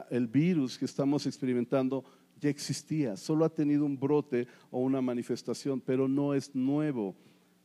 el 0.10 0.26
virus 0.26 0.76
que 0.76 0.86
estamos 0.86 1.28
experimentando 1.28 2.04
ya 2.42 2.50
existía, 2.50 3.16
solo 3.16 3.46
ha 3.46 3.54
tenido 3.54 3.86
un 3.86 4.00
brote 4.00 4.48
o 4.72 4.80
una 4.80 5.02
manifestación, 5.02 5.80
pero 5.80 6.08
no 6.08 6.34
es 6.34 6.56
nuevo, 6.56 7.16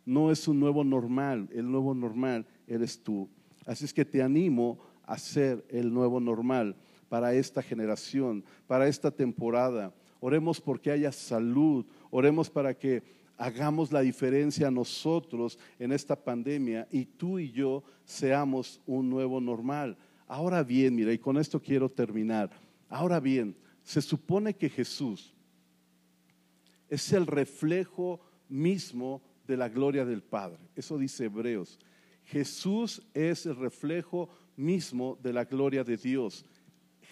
no 0.04 0.30
es 0.30 0.46
un 0.46 0.60
nuevo 0.60 0.84
normal, 0.84 1.48
el 1.54 1.70
nuevo 1.70 1.94
normal 1.94 2.46
eres 2.66 3.02
tú. 3.02 3.26
Así 3.64 3.86
es 3.86 3.94
que 3.94 4.04
te 4.04 4.22
animo 4.22 4.78
a 5.04 5.16
ser 5.16 5.64
el 5.70 5.90
nuevo 5.90 6.20
normal 6.20 6.76
para 7.08 7.32
esta 7.32 7.62
generación, 7.62 8.44
para 8.66 8.88
esta 8.88 9.10
temporada. 9.10 9.94
Oremos 10.20 10.60
porque 10.60 10.90
haya 10.90 11.12
salud, 11.12 11.86
oremos 12.10 12.50
para 12.50 12.74
que 12.74 13.02
hagamos 13.36 13.92
la 13.92 14.00
diferencia 14.00 14.70
nosotros 14.70 15.58
en 15.78 15.92
esta 15.92 16.16
pandemia 16.16 16.86
y 16.90 17.04
tú 17.04 17.38
y 17.38 17.50
yo 17.50 17.82
seamos 18.04 18.80
un 18.86 19.10
nuevo 19.10 19.40
normal. 19.40 19.96
Ahora 20.26 20.62
bien, 20.62 20.94
mira, 20.94 21.12
y 21.12 21.18
con 21.18 21.36
esto 21.36 21.60
quiero 21.60 21.88
terminar. 21.88 22.50
Ahora 22.88 23.20
bien, 23.20 23.56
se 23.82 24.00
supone 24.00 24.54
que 24.54 24.68
Jesús 24.68 25.34
es 26.88 27.12
el 27.12 27.26
reflejo 27.26 28.20
mismo 28.48 29.22
de 29.46 29.56
la 29.56 29.68
gloria 29.68 30.04
del 30.04 30.22
Padre. 30.22 30.58
Eso 30.74 30.96
dice 30.96 31.24
Hebreos. 31.24 31.78
Jesús 32.24 33.02
es 33.12 33.46
el 33.46 33.56
reflejo 33.56 34.30
mismo 34.56 35.18
de 35.22 35.32
la 35.32 35.44
gloria 35.44 35.84
de 35.84 35.96
Dios. 35.96 36.44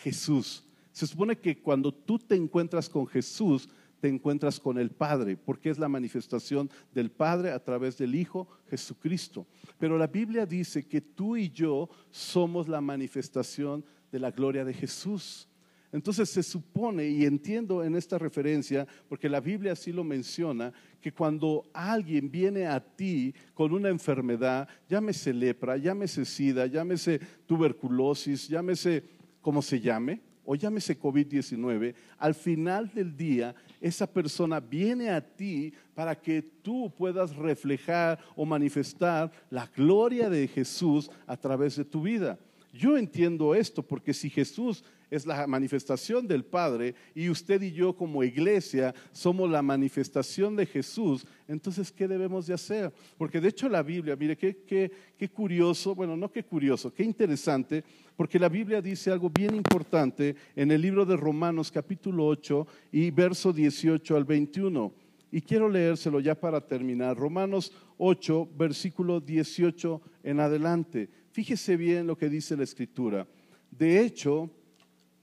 Jesús. 0.02 0.64
Se 0.92 1.06
supone 1.06 1.37
que 1.37 1.58
cuando 1.61 1.92
tú 1.92 2.18
te 2.18 2.35
encuentras 2.35 2.88
con 2.88 3.06
Jesús, 3.06 3.68
te 4.02 4.08
encuentras 4.08 4.58
con 4.58 4.78
el 4.78 4.90
Padre, 4.90 5.36
porque 5.36 5.70
es 5.70 5.78
la 5.78 5.88
manifestación 5.88 6.68
del 6.92 7.12
Padre 7.12 7.52
a 7.52 7.62
través 7.62 7.96
del 7.98 8.16
Hijo 8.16 8.48
Jesucristo. 8.68 9.46
Pero 9.78 9.96
la 9.96 10.08
Biblia 10.08 10.44
dice 10.44 10.88
que 10.88 11.00
tú 11.00 11.36
y 11.36 11.50
yo 11.50 11.88
somos 12.10 12.66
la 12.66 12.80
manifestación 12.80 13.84
de 14.10 14.18
la 14.18 14.32
gloria 14.32 14.64
de 14.64 14.74
Jesús. 14.74 15.48
Entonces 15.92 16.28
se 16.30 16.42
supone, 16.42 17.06
y 17.06 17.24
entiendo 17.26 17.84
en 17.84 17.94
esta 17.94 18.18
referencia, 18.18 18.88
porque 19.08 19.28
la 19.28 19.38
Biblia 19.38 19.74
así 19.74 19.92
lo 19.92 20.02
menciona, 20.02 20.72
que 21.00 21.12
cuando 21.12 21.70
alguien 21.72 22.28
viene 22.28 22.66
a 22.66 22.80
ti 22.80 23.32
con 23.54 23.72
una 23.72 23.88
enfermedad, 23.88 24.68
llámese 24.88 25.32
lepra, 25.32 25.76
llámese 25.76 26.24
sida, 26.24 26.66
llámese 26.66 27.20
tuberculosis, 27.46 28.48
llámese 28.48 29.04
como 29.40 29.62
se 29.62 29.80
llame, 29.80 30.22
o 30.44 30.56
llámese 30.56 30.98
COVID-19, 30.98 31.94
al 32.18 32.34
final 32.34 32.90
del 32.92 33.16
día 33.16 33.54
esa 33.82 34.06
persona 34.06 34.60
viene 34.60 35.10
a 35.10 35.20
ti 35.20 35.74
para 35.94 36.14
que 36.14 36.40
tú 36.40 36.90
puedas 36.96 37.34
reflejar 37.34 38.18
o 38.36 38.46
manifestar 38.46 39.30
la 39.50 39.66
gloria 39.66 40.30
de 40.30 40.46
Jesús 40.46 41.10
a 41.26 41.36
través 41.36 41.76
de 41.76 41.84
tu 41.84 42.00
vida. 42.00 42.38
Yo 42.72 42.96
entiendo 42.96 43.54
esto 43.54 43.82
porque 43.82 44.14
si 44.14 44.30
Jesús 44.30 44.84
es 45.12 45.27
la 45.27 45.46
manifestación 45.46 46.27
del 46.27 46.42
Padre 46.42 46.94
y 47.14 47.29
usted 47.29 47.61
y 47.61 47.70
yo 47.70 47.94
como 47.94 48.25
iglesia 48.25 48.94
somos 49.12 49.51
la 49.51 49.61
manifestación 49.61 50.57
de 50.57 50.64
Jesús, 50.64 51.27
entonces, 51.46 51.92
¿qué 51.92 52.09
debemos 52.09 52.46
de 52.46 52.55
hacer? 52.55 52.90
Porque 53.18 53.38
de 53.38 53.48
hecho 53.48 53.68
la 53.68 53.83
Biblia, 53.83 54.16
mire, 54.16 54.38
qué, 54.38 54.64
qué, 54.66 54.90
qué 55.18 55.29
curioso, 55.29 55.94
bueno, 55.94 56.16
no 56.16 56.33
qué 56.33 56.44
curioso, 56.44 56.94
qué 56.94 57.03
interesante, 57.03 57.85
porque 58.16 58.38
la 58.38 58.48
Biblia 58.48 58.81
dice 58.81 59.11
algo 59.11 59.29
bien 59.29 59.55
importante 59.55 60.35
en 60.57 60.70
el 60.70 60.81
libro 60.81 61.05
de 61.05 61.14
Romanos 61.14 61.70
capítulo 61.70 62.27
8 62.27 62.66
y 62.92 63.11
verso 63.11 63.53
18 63.53 64.16
al 64.16 64.25
21. 64.25 64.94
Y 65.31 65.42
quiero 65.42 65.68
leérselo 65.68 66.20
ya 66.20 66.35
para 66.35 66.66
terminar. 66.66 67.18
Romanos 67.18 67.70
8, 67.98 68.48
versículo 68.57 69.20
18 69.20 70.01
en 70.22 70.40
adelante. 70.40 71.11
Fíjese 71.33 71.77
bien 71.77 72.07
lo 72.07 72.16
que 72.16 72.31
dice 72.31 72.57
la 72.57 72.64
escritura. 72.64 73.27
De 73.70 74.01
hecho, 74.01 74.51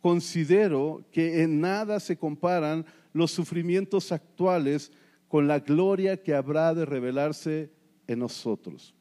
considero 0.01 1.03
que 1.11 1.43
en 1.43 1.61
nada 1.61 1.99
se 1.99 2.17
comparan 2.17 2.85
los 3.13 3.31
sufrimientos 3.31 4.11
actuales 4.11 4.91
con 5.27 5.47
la 5.47 5.59
gloria 5.59 6.21
que 6.21 6.33
habrá 6.33 6.73
de 6.73 6.85
revelarse 6.85 7.71
en 8.07 8.19
nosotros. 8.19 8.95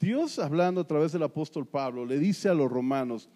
Dios, 0.00 0.38
hablando 0.38 0.80
a 0.80 0.86
través 0.86 1.12
del 1.12 1.22
apóstol 1.22 1.66
Pablo, 1.66 2.04
le 2.04 2.18
dice 2.18 2.48
a 2.48 2.54
los 2.54 2.70
romanos, 2.70 3.28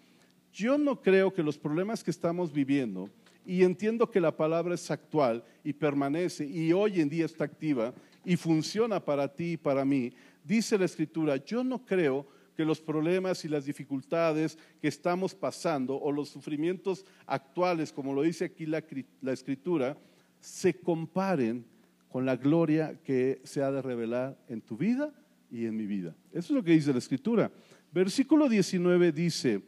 yo 0.51 0.77
no 0.77 1.01
creo 1.01 1.33
que 1.33 1.43
los 1.43 1.57
problemas 1.57 2.03
que 2.03 2.11
estamos 2.11 2.51
viviendo, 2.51 3.09
y 3.45 3.63
entiendo 3.63 4.11
que 4.11 4.21
la 4.21 4.35
palabra 4.35 4.75
es 4.75 4.91
actual 4.91 5.43
y 5.63 5.73
permanece 5.73 6.45
y 6.45 6.71
hoy 6.71 7.01
en 7.01 7.09
día 7.09 7.25
está 7.25 7.45
activa 7.45 7.95
y 8.23 8.35
funciona 8.35 9.03
para 9.03 9.27
ti 9.27 9.53
y 9.53 9.57
para 9.57 9.83
mí, 9.83 10.13
dice 10.43 10.77
la 10.77 10.85
escritura, 10.85 11.37
yo 11.37 11.63
no 11.63 11.83
creo 11.83 12.27
que 12.59 12.65
los 12.65 12.81
problemas 12.81 13.45
y 13.45 13.47
las 13.47 13.63
dificultades 13.63 14.57
que 14.81 14.89
estamos 14.89 15.33
pasando 15.33 15.95
o 15.95 16.11
los 16.11 16.27
sufrimientos 16.27 17.05
actuales, 17.25 17.93
como 17.93 18.13
lo 18.13 18.21
dice 18.21 18.43
aquí 18.43 18.65
la, 18.65 18.83
la 19.21 19.31
escritura, 19.31 19.95
se 20.41 20.73
comparen 20.73 21.65
con 22.09 22.25
la 22.25 22.35
gloria 22.35 22.99
que 23.01 23.39
se 23.45 23.63
ha 23.63 23.71
de 23.71 23.81
revelar 23.81 24.37
en 24.49 24.59
tu 24.59 24.75
vida 24.75 25.13
y 25.49 25.67
en 25.67 25.77
mi 25.77 25.85
vida. 25.85 26.13
Eso 26.33 26.47
es 26.47 26.51
lo 26.51 26.61
que 26.61 26.73
dice 26.73 26.91
la 26.91 26.99
escritura. 26.99 27.49
Versículo 27.93 28.49
19 28.49 29.13
dice, 29.13 29.61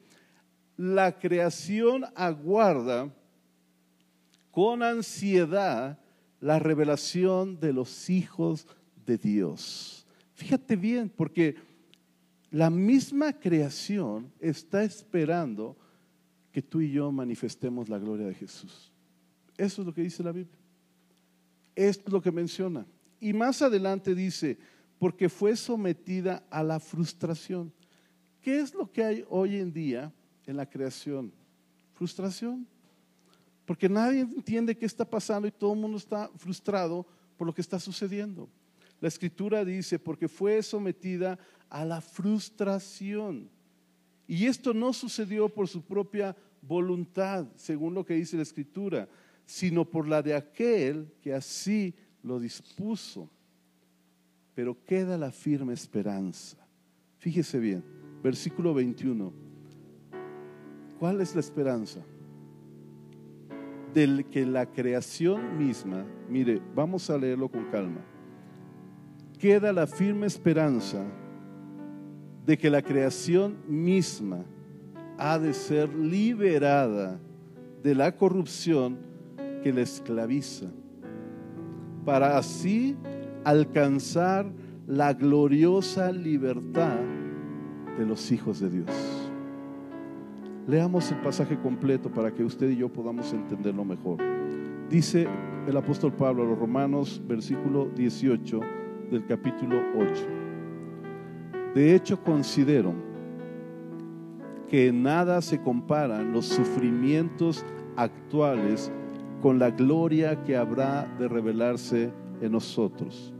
la 0.75 1.17
creación 1.17 2.04
aguarda 2.13 3.10
con 4.51 4.84
ansiedad 4.84 5.97
la 6.41 6.60
revelación 6.60 7.58
de 7.58 7.71
los 7.71 8.10
hijos 8.10 8.67
de 9.06 9.17
Dios. 9.17 10.06
Fíjate 10.34 10.75
bien, 10.75 11.08
porque 11.08 11.70
la 12.51 12.69
misma 12.69 13.31
creación 13.31 14.31
está 14.39 14.83
esperando 14.83 15.77
que 16.51 16.61
tú 16.61 16.81
y 16.81 16.91
yo 16.91 17.09
manifestemos 17.11 17.87
la 17.87 17.97
gloria 17.97 18.27
de 18.27 18.35
Jesús. 18.35 18.91
Eso 19.57 19.81
es 19.81 19.85
lo 19.87 19.93
que 19.93 20.01
dice 20.01 20.21
la 20.21 20.33
Biblia. 20.33 20.57
Esto 21.73 22.03
es 22.07 22.13
lo 22.13 22.21
que 22.21 22.31
menciona. 22.31 22.85
Y 23.21 23.31
más 23.31 23.61
adelante 23.61 24.13
dice, 24.13 24.57
porque 24.99 25.29
fue 25.29 25.55
sometida 25.55 26.43
a 26.49 26.61
la 26.61 26.81
frustración. 26.81 27.71
¿Qué 28.41 28.59
es 28.59 28.73
lo 28.73 28.91
que 28.91 29.03
hay 29.03 29.25
hoy 29.29 29.55
en 29.55 29.71
día 29.71 30.11
en 30.45 30.57
la 30.57 30.69
creación? 30.69 31.31
Frustración. 31.93 32.67
Porque 33.65 33.87
nadie 33.87 34.21
entiende 34.21 34.77
qué 34.77 34.85
está 34.85 35.05
pasando 35.05 35.47
y 35.47 35.51
todo 35.51 35.73
el 35.73 35.79
mundo 35.79 35.97
está 35.97 36.29
frustrado 36.35 37.05
por 37.37 37.47
lo 37.47 37.53
que 37.53 37.61
está 37.61 37.79
sucediendo. 37.79 38.49
La 39.01 39.09
escritura 39.09 39.65
dice, 39.65 39.99
porque 39.99 40.29
fue 40.29 40.63
sometida 40.63 41.37
a 41.69 41.83
la 41.83 41.99
frustración. 41.99 43.49
Y 44.27 44.45
esto 44.45 44.73
no 44.73 44.93
sucedió 44.93 45.49
por 45.49 45.67
su 45.67 45.81
propia 45.81 46.37
voluntad, 46.61 47.47
según 47.55 47.93
lo 47.93 48.05
que 48.05 48.13
dice 48.13 48.37
la 48.37 48.43
escritura, 48.43 49.09
sino 49.45 49.83
por 49.83 50.07
la 50.07 50.21
de 50.21 50.35
aquel 50.35 51.11
que 51.21 51.33
así 51.33 51.93
lo 52.23 52.39
dispuso 52.39 53.29
pero 54.53 54.77
queda 54.85 55.17
la 55.17 55.31
firme 55.31 55.73
esperanza. 55.73 56.57
Fíjese 57.17 57.59
bien, 57.59 57.83
versículo 58.23 58.73
21. 58.73 59.31
¿Cuál 60.99 61.21
es 61.21 61.33
la 61.33 61.39
esperanza? 61.39 62.01
Del 63.93 64.25
que 64.29 64.45
la 64.45 64.65
creación 64.67 65.57
misma, 65.57 66.05
mire, 66.29 66.61
vamos 66.75 67.09
a 67.09 67.17
leerlo 67.17 67.49
con 67.49 67.65
calma. 67.71 68.01
Queda 69.41 69.73
la 69.73 69.88
firme 69.88 70.27
esperanza 70.27 71.04
de 72.45 72.56
que 72.56 72.69
la 72.69 72.84
creación 72.84 73.58
misma 73.67 74.45
ha 75.17 75.39
de 75.39 75.56
ser 75.56 75.91
liberada 75.95 77.19
de 77.82 77.95
la 77.95 78.15
corrupción 78.15 78.99
que 79.63 79.73
la 79.73 79.82
esclaviza, 79.82 80.67
para 82.06 82.38
así 82.38 82.95
alcanzar 83.43 84.45
la 84.86 85.12
gloriosa 85.13 86.12
libertad 86.12 86.99
de 87.97 88.06
los 88.06 88.32
hijos 88.32 88.60
de 88.60 88.69
Dios. 88.69 88.91
Leamos 90.67 91.12
el 91.12 91.19
pasaje 91.21 91.60
completo 91.60 92.12
para 92.12 92.32
que 92.32 92.43
usted 92.43 92.69
y 92.69 92.75
yo 92.75 92.89
podamos 92.89 93.34
entenderlo 93.34 93.86
mejor. 93.86 94.19
Dice 94.88 95.27
el 95.65 95.75
apóstol 95.75 96.13
Pablo 96.13 96.43
a 96.43 96.45
los 96.45 96.60
Romanos, 96.60 97.19
versículo 97.27 97.89
18 97.95 98.80
del 99.12 99.26
capítulo 99.26 99.78
8. 99.97 100.12
De 101.76 101.93
hecho, 101.93 102.24
considero 102.24 102.93
que 104.69 104.91
nada 104.93 105.41
se 105.41 105.62
comparan 105.62 106.32
los 106.32 106.45
sufrimientos 106.45 107.65
actuales 107.97 108.89
con 109.41 109.60
la 109.60 109.69
gloria 109.69 110.41
que 110.43 110.56
habrá 110.56 111.06
de 111.19 111.28
revelarse 111.28 112.12
en 112.39 112.54
nosotros. 112.54 113.34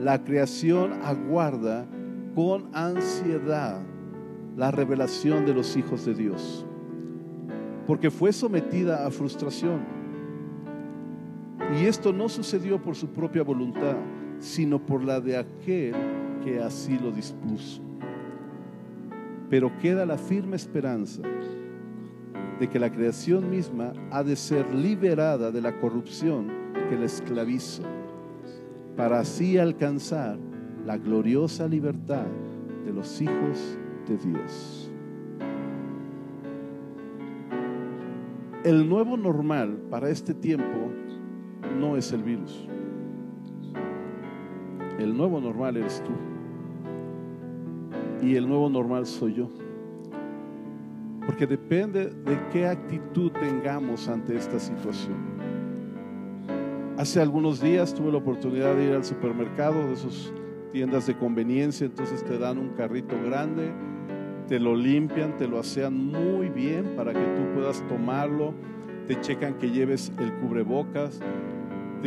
La 0.00 0.24
creación 0.24 0.94
aguarda 1.04 1.86
con 2.34 2.68
ansiedad 2.74 3.80
la 4.56 4.70
revelación 4.72 5.46
de 5.46 5.54
los 5.54 5.76
hijos 5.76 6.04
de 6.04 6.14
Dios, 6.14 6.66
porque 7.86 8.10
fue 8.10 8.32
sometida 8.32 9.06
a 9.06 9.10
frustración. 9.10 9.80
Y 11.80 11.86
esto 11.86 12.12
no 12.12 12.28
sucedió 12.28 12.82
por 12.82 12.96
su 12.96 13.08
propia 13.08 13.42
voluntad, 13.42 13.96
sino 14.42 14.84
por 14.84 15.04
la 15.04 15.20
de 15.20 15.36
aquel 15.36 15.94
que 16.44 16.60
así 16.60 16.98
lo 16.98 17.12
dispuso. 17.12 17.80
Pero 19.48 19.70
queda 19.78 20.04
la 20.04 20.18
firme 20.18 20.56
esperanza 20.56 21.22
de 22.58 22.68
que 22.68 22.80
la 22.80 22.90
creación 22.90 23.48
misma 23.48 23.92
ha 24.10 24.24
de 24.24 24.34
ser 24.34 24.74
liberada 24.74 25.52
de 25.52 25.60
la 25.60 25.78
corrupción 25.78 26.48
que 26.90 26.98
la 26.98 27.06
esclaviza 27.06 27.84
para 28.96 29.20
así 29.20 29.58
alcanzar 29.58 30.38
la 30.84 30.98
gloriosa 30.98 31.68
libertad 31.68 32.26
de 32.84 32.92
los 32.92 33.20
hijos 33.22 33.78
de 34.08 34.16
Dios. 34.16 34.90
El 38.64 38.88
nuevo 38.88 39.16
normal 39.16 39.82
para 39.88 40.10
este 40.10 40.34
tiempo 40.34 40.90
no 41.78 41.96
es 41.96 42.12
el 42.12 42.24
virus. 42.24 42.68
El 44.98 45.16
nuevo 45.16 45.40
normal 45.40 45.76
eres 45.76 46.02
tú. 46.04 46.12
Y 48.26 48.36
el 48.36 48.48
nuevo 48.48 48.68
normal 48.68 49.06
soy 49.06 49.34
yo. 49.34 49.50
Porque 51.26 51.46
depende 51.46 52.06
de 52.06 52.38
qué 52.52 52.66
actitud 52.66 53.30
tengamos 53.32 54.08
ante 54.08 54.36
esta 54.36 54.58
situación. 54.58 55.16
Hace 56.98 57.20
algunos 57.20 57.60
días 57.60 57.94
tuve 57.94 58.12
la 58.12 58.18
oportunidad 58.18 58.76
de 58.76 58.84
ir 58.84 58.92
al 58.92 59.04
supermercado 59.04 59.88
de 59.88 59.96
sus 59.96 60.32
tiendas 60.72 61.06
de 61.06 61.16
conveniencia, 61.16 61.86
entonces 61.86 62.24
te 62.24 62.38
dan 62.38 62.58
un 62.58 62.70
carrito 62.70 63.14
grande, 63.24 63.72
te 64.48 64.60
lo 64.60 64.76
limpian, 64.76 65.36
te 65.36 65.48
lo 65.48 65.58
asean 65.58 65.96
muy 65.96 66.48
bien 66.48 66.94
para 66.96 67.12
que 67.12 67.20
tú 67.20 67.54
puedas 67.54 67.86
tomarlo, 67.88 68.54
te 69.06 69.20
checan 69.20 69.54
que 69.54 69.70
lleves 69.70 70.12
el 70.18 70.32
cubrebocas, 70.34 71.20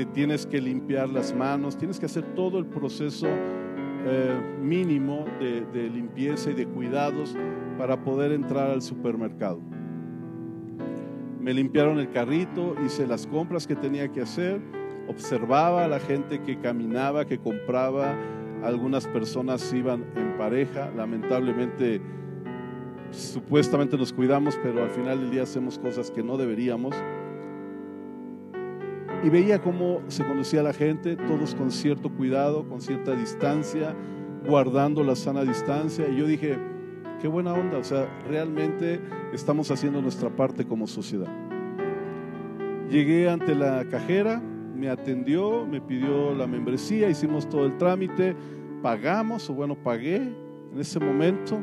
tienes 0.03 0.45
que 0.45 0.59
limpiar 0.59 1.07
las 1.07 1.33
manos, 1.33 1.77
tienes 1.77 1.99
que 1.99 2.07
hacer 2.07 2.23
todo 2.35 2.59
el 2.59 2.65
proceso 2.65 3.27
eh, 3.27 4.57
mínimo 4.61 5.25
de, 5.39 5.61
de 5.61 5.89
limpieza 5.89 6.51
y 6.51 6.55
de 6.55 6.65
cuidados 6.65 7.33
para 7.77 8.03
poder 8.03 8.33
entrar 8.33 8.71
al 8.71 8.81
supermercado. 8.81 9.61
Me 11.39 11.53
limpiaron 11.53 11.99
el 11.99 12.09
carrito, 12.09 12.75
hice 12.85 13.07
las 13.07 13.25
compras 13.27 13.65
que 13.67 13.75
tenía 13.75 14.11
que 14.11 14.21
hacer 14.21 14.59
observaba 15.07 15.85
a 15.85 15.87
la 15.87 15.99
gente 15.99 16.41
que 16.41 16.57
caminaba, 16.57 17.25
que 17.25 17.37
compraba, 17.37 18.15
algunas 18.63 19.07
personas 19.07 19.71
iban 19.73 20.05
en 20.15 20.37
pareja, 20.37 20.91
lamentablemente 20.95 22.01
supuestamente 23.11 23.97
nos 23.97 24.11
cuidamos, 24.11 24.57
pero 24.63 24.83
al 24.83 24.89
final 24.89 25.21
del 25.21 25.31
día 25.31 25.43
hacemos 25.43 25.77
cosas 25.77 26.11
que 26.11 26.23
no 26.23 26.37
deberíamos. 26.37 26.95
Y 29.25 29.29
veía 29.29 29.59
cómo 29.59 30.03
se 30.07 30.23
conducía 30.23 30.61
la 30.61 30.71
gente, 30.71 31.15
todos 31.15 31.55
con 31.55 31.71
cierto 31.71 32.11
cuidado, 32.11 32.63
con 32.69 32.79
cierta 32.79 33.15
distancia, 33.15 33.95
guardando 34.47 35.03
la 35.03 35.15
sana 35.15 35.41
distancia. 35.41 36.07
Y 36.07 36.17
yo 36.17 36.27
dije, 36.27 36.55
qué 37.19 37.27
buena 37.27 37.53
onda, 37.53 37.79
o 37.79 37.83
sea, 37.83 38.07
realmente 38.27 38.99
estamos 39.33 39.71
haciendo 39.71 39.99
nuestra 39.99 40.29
parte 40.29 40.63
como 40.63 40.85
sociedad. 40.85 41.25
Llegué 42.87 43.27
ante 43.27 43.55
la 43.55 43.85
cajera, 43.85 44.39
me 44.75 44.89
atendió, 44.89 45.65
me 45.65 45.81
pidió 45.81 46.35
la 46.35 46.45
membresía, 46.45 47.09
hicimos 47.09 47.49
todo 47.49 47.65
el 47.65 47.77
trámite, 47.77 48.35
pagamos, 48.83 49.49
o 49.49 49.55
bueno, 49.55 49.73
pagué 49.73 50.17
en 50.17 50.79
ese 50.79 50.99
momento. 50.99 51.59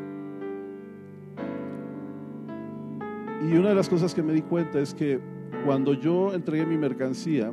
Y 3.49 3.57
una 3.57 3.69
de 3.69 3.75
las 3.77 3.89
cosas 3.89 4.13
que 4.13 4.23
me 4.25 4.33
di 4.33 4.43
cuenta 4.43 4.81
es 4.81 4.93
que 4.93 5.21
cuando 5.65 5.95
yo 5.95 6.35
entregué 6.35 6.67
mi 6.67 6.77
mercancía, 6.77 7.53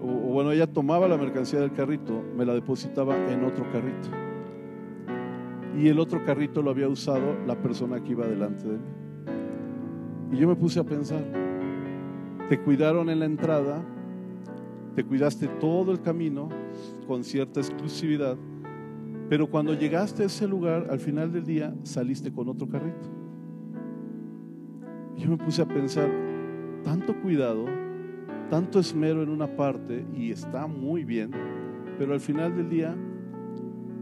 o, 0.00 0.06
bueno, 0.06 0.50
ella 0.52 0.66
tomaba 0.66 1.06
la 1.06 1.16
mercancía 1.16 1.60
del 1.60 1.72
carrito, 1.72 2.22
me 2.36 2.44
la 2.44 2.54
depositaba 2.54 3.16
en 3.30 3.44
otro 3.44 3.64
carrito. 3.70 4.08
Y 5.78 5.88
el 5.88 5.98
otro 6.00 6.24
carrito 6.24 6.60
lo 6.62 6.70
había 6.70 6.88
usado 6.88 7.36
la 7.46 7.56
persona 7.56 8.02
que 8.02 8.12
iba 8.12 8.26
delante 8.26 8.66
de 8.66 8.78
mí. 8.78 8.84
Y 10.32 10.36
yo 10.38 10.48
me 10.48 10.56
puse 10.56 10.80
a 10.80 10.84
pensar, 10.84 11.22
te 12.48 12.58
cuidaron 12.60 13.10
en 13.10 13.20
la 13.20 13.26
entrada, 13.26 13.82
te 14.94 15.04
cuidaste 15.04 15.46
todo 15.46 15.92
el 15.92 16.00
camino 16.00 16.48
con 17.06 17.22
cierta 17.24 17.60
exclusividad, 17.60 18.36
pero 19.28 19.48
cuando 19.48 19.72
llegaste 19.74 20.24
a 20.24 20.26
ese 20.26 20.46
lugar, 20.46 20.88
al 20.90 20.98
final 20.98 21.32
del 21.32 21.44
día, 21.44 21.74
saliste 21.84 22.32
con 22.32 22.48
otro 22.48 22.68
carrito. 22.68 23.08
Yo 25.16 25.30
me 25.30 25.36
puse 25.36 25.62
a 25.62 25.66
pensar, 25.66 26.10
tanto 26.82 27.14
cuidado, 27.20 27.66
tanto 28.50 28.78
esmero 28.78 29.22
en 29.22 29.30
una 29.30 29.56
parte 29.56 30.04
y 30.14 30.30
está 30.30 30.66
muy 30.66 31.04
bien, 31.04 31.30
pero 31.98 32.12
al 32.12 32.20
final 32.20 32.54
del 32.56 32.68
día 32.68 32.96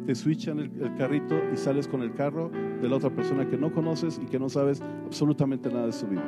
te 0.06 0.14
switchan 0.14 0.58
el, 0.58 0.94
carrito 0.96 1.36
y 1.52 1.56
sales 1.56 1.86
con 1.86 2.02
el 2.02 2.12
carro 2.14 2.50
de 2.80 2.88
la 2.88 2.96
otra 2.96 3.10
persona 3.10 3.48
que 3.48 3.56
no 3.56 3.72
conoces 3.72 4.20
y 4.22 4.26
que 4.26 4.38
no 4.38 4.48
sabes 4.48 4.82
absolutamente 5.04 5.70
nada 5.70 5.86
de 5.86 5.92
su 5.92 6.06
vida. 6.06 6.24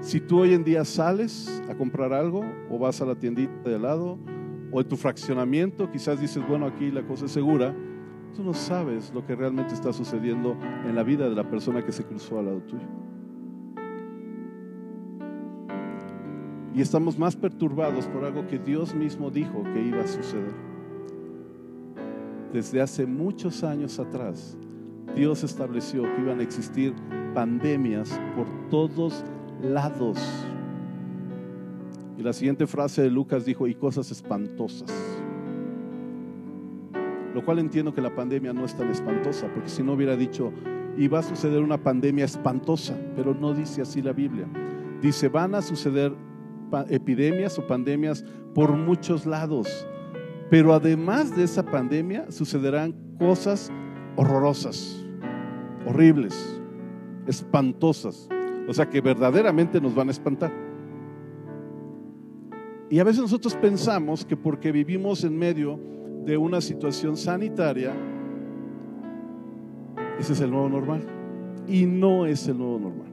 Si 0.00 0.18
tú 0.20 0.40
hoy 0.40 0.54
en 0.54 0.64
día 0.64 0.84
sales 0.84 1.62
a 1.68 1.74
comprar 1.74 2.12
algo 2.12 2.42
o 2.70 2.78
vas 2.78 3.02
a 3.02 3.06
la 3.06 3.14
tiendita 3.14 3.68
de 3.68 3.74
al 3.74 3.82
lado 3.82 4.18
o 4.72 4.80
en 4.80 4.88
tu 4.88 4.96
fraccionamiento, 4.96 5.90
quizás 5.90 6.20
dices, 6.20 6.42
bueno, 6.48 6.66
aquí 6.66 6.90
la 6.90 7.06
cosa 7.06 7.26
es 7.26 7.32
segura, 7.32 7.74
tú 8.34 8.42
no 8.42 8.54
sabes 8.54 9.12
lo 9.12 9.26
que 9.26 9.36
realmente 9.36 9.74
está 9.74 9.92
sucediendo 9.92 10.56
en 10.86 10.94
la 10.94 11.02
vida 11.02 11.28
de 11.28 11.34
la 11.34 11.48
persona 11.48 11.84
que 11.84 11.92
se 11.92 12.04
cruzó 12.04 12.38
al 12.38 12.46
lado 12.46 12.60
tuyo. 12.62 13.09
Y 16.74 16.80
estamos 16.80 17.18
más 17.18 17.34
perturbados 17.36 18.06
por 18.06 18.24
algo 18.24 18.46
que 18.46 18.58
Dios 18.58 18.94
mismo 18.94 19.30
dijo 19.30 19.62
que 19.72 19.82
iba 19.82 20.02
a 20.02 20.06
suceder. 20.06 20.54
Desde 22.52 22.80
hace 22.80 23.06
muchos 23.06 23.64
años 23.64 23.98
atrás, 23.98 24.56
Dios 25.14 25.42
estableció 25.42 26.02
que 26.02 26.20
iban 26.20 26.40
a 26.40 26.42
existir 26.42 26.94
pandemias 27.34 28.20
por 28.36 28.46
todos 28.70 29.24
lados. 29.62 30.18
Y 32.18 32.22
la 32.22 32.32
siguiente 32.32 32.66
frase 32.66 33.02
de 33.02 33.10
Lucas 33.10 33.44
dijo, 33.44 33.66
y 33.66 33.74
cosas 33.74 34.10
espantosas. 34.10 34.92
Lo 37.34 37.44
cual 37.44 37.60
entiendo 37.60 37.94
que 37.94 38.00
la 38.00 38.14
pandemia 38.14 38.52
no 38.52 38.64
es 38.64 38.74
tan 38.74 38.90
espantosa, 38.90 39.48
porque 39.54 39.68
si 39.68 39.82
no 39.82 39.94
hubiera 39.94 40.16
dicho, 40.16 40.52
y 40.96 41.08
va 41.08 41.20
a 41.20 41.22
suceder 41.22 41.62
una 41.62 41.78
pandemia 41.78 42.24
espantosa, 42.24 42.96
pero 43.16 43.34
no 43.34 43.54
dice 43.54 43.82
así 43.82 44.02
la 44.02 44.12
Biblia. 44.12 44.46
Dice, 45.00 45.28
van 45.28 45.54
a 45.54 45.62
suceder 45.62 46.12
epidemias 46.88 47.58
o 47.58 47.66
pandemias 47.66 48.24
por 48.54 48.76
muchos 48.76 49.26
lados, 49.26 49.86
pero 50.50 50.74
además 50.74 51.34
de 51.36 51.44
esa 51.44 51.64
pandemia 51.64 52.30
sucederán 52.30 52.94
cosas 53.18 53.70
horrorosas, 54.16 55.04
horribles, 55.86 56.60
espantosas. 57.26 58.28
O 58.68 58.74
sea 58.74 58.88
que 58.88 59.00
verdaderamente 59.00 59.80
nos 59.80 59.94
van 59.94 60.08
a 60.08 60.10
espantar. 60.10 60.52
Y 62.90 62.98
a 62.98 63.04
veces 63.04 63.22
nosotros 63.22 63.54
pensamos 63.54 64.24
que 64.24 64.36
porque 64.36 64.72
vivimos 64.72 65.22
en 65.24 65.38
medio 65.38 65.78
de 66.24 66.36
una 66.36 66.60
situación 66.60 67.16
sanitaria, 67.16 67.92
ese 70.18 70.32
es 70.32 70.40
el 70.40 70.50
nuevo 70.50 70.68
normal. 70.68 71.06
Y 71.68 71.86
no 71.86 72.26
es 72.26 72.48
el 72.48 72.58
nuevo 72.58 72.78
normal. 72.80 73.09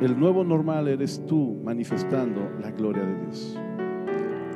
El 0.00 0.18
nuevo 0.18 0.44
normal 0.44 0.86
eres 0.86 1.24
tú 1.26 1.60
manifestando 1.64 2.40
la 2.62 2.70
gloria 2.70 3.04
de 3.04 3.20
Dios. 3.24 3.58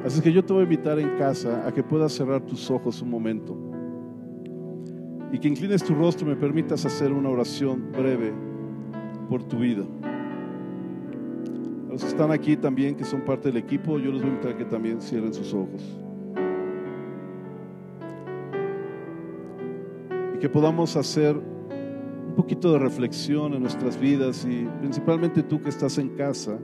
Así 0.05 0.21
que 0.21 0.33
yo 0.33 0.45
te 0.45 0.53
voy 0.53 0.61
a 0.61 0.65
invitar 0.65 1.01
en 1.01 1.17
casa 1.19 1.67
a 1.67 1.73
que 1.73 1.83
puedas 1.83 2.13
cerrar 2.13 2.43
tus 2.43 2.71
ojos 2.71 3.03
un 3.03 3.11
momento 3.11 3.57
y 5.33 5.39
que 5.39 5.49
inclines 5.49 5.83
tu 5.83 5.95
rostro 5.95 6.27
me 6.27 6.37
permitas 6.37 6.85
hacer 6.85 7.13
una 7.13 7.29
oración 7.29 7.91
breve 7.91 8.33
por 9.29 9.43
tu 9.43 9.59
vida. 9.59 9.85
A 11.89 11.93
los 11.93 12.03
que 12.03 12.09
están 12.09 12.31
aquí 12.31 12.57
también, 12.57 12.95
que 12.95 13.05
son 13.05 13.23
parte 13.23 13.49
del 13.49 13.57
equipo, 13.57 13.99
yo 13.99 14.13
les 14.13 14.21
voy 14.21 14.31
a 14.31 14.35
invitar 14.35 14.53
a 14.53 14.57
que 14.57 14.65
también 14.65 15.01
cierren 15.01 15.33
sus 15.35 15.53
ojos. 15.55 15.83
Y 20.35 20.39
que 20.39 20.49
podamos 20.49 20.97
hacer 20.97 21.41
un 22.33 22.37
poquito 22.37 22.73
de 22.73 22.79
reflexión 22.79 23.53
en 23.53 23.61
nuestras 23.61 24.01
vidas 24.01 24.47
y 24.47 24.67
principalmente 24.81 25.43
tú 25.43 25.61
que 25.61 25.69
estás 25.69 25.99
en 25.99 26.09
casa. 26.17 26.59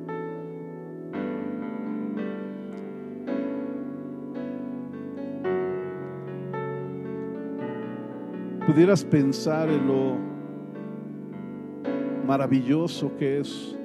Pudieras 8.66 9.04
pensar 9.04 9.68
en 9.68 9.87
lo 9.87 10.16
maravilloso 12.26 13.14
que 13.18 13.40
es 13.40 13.76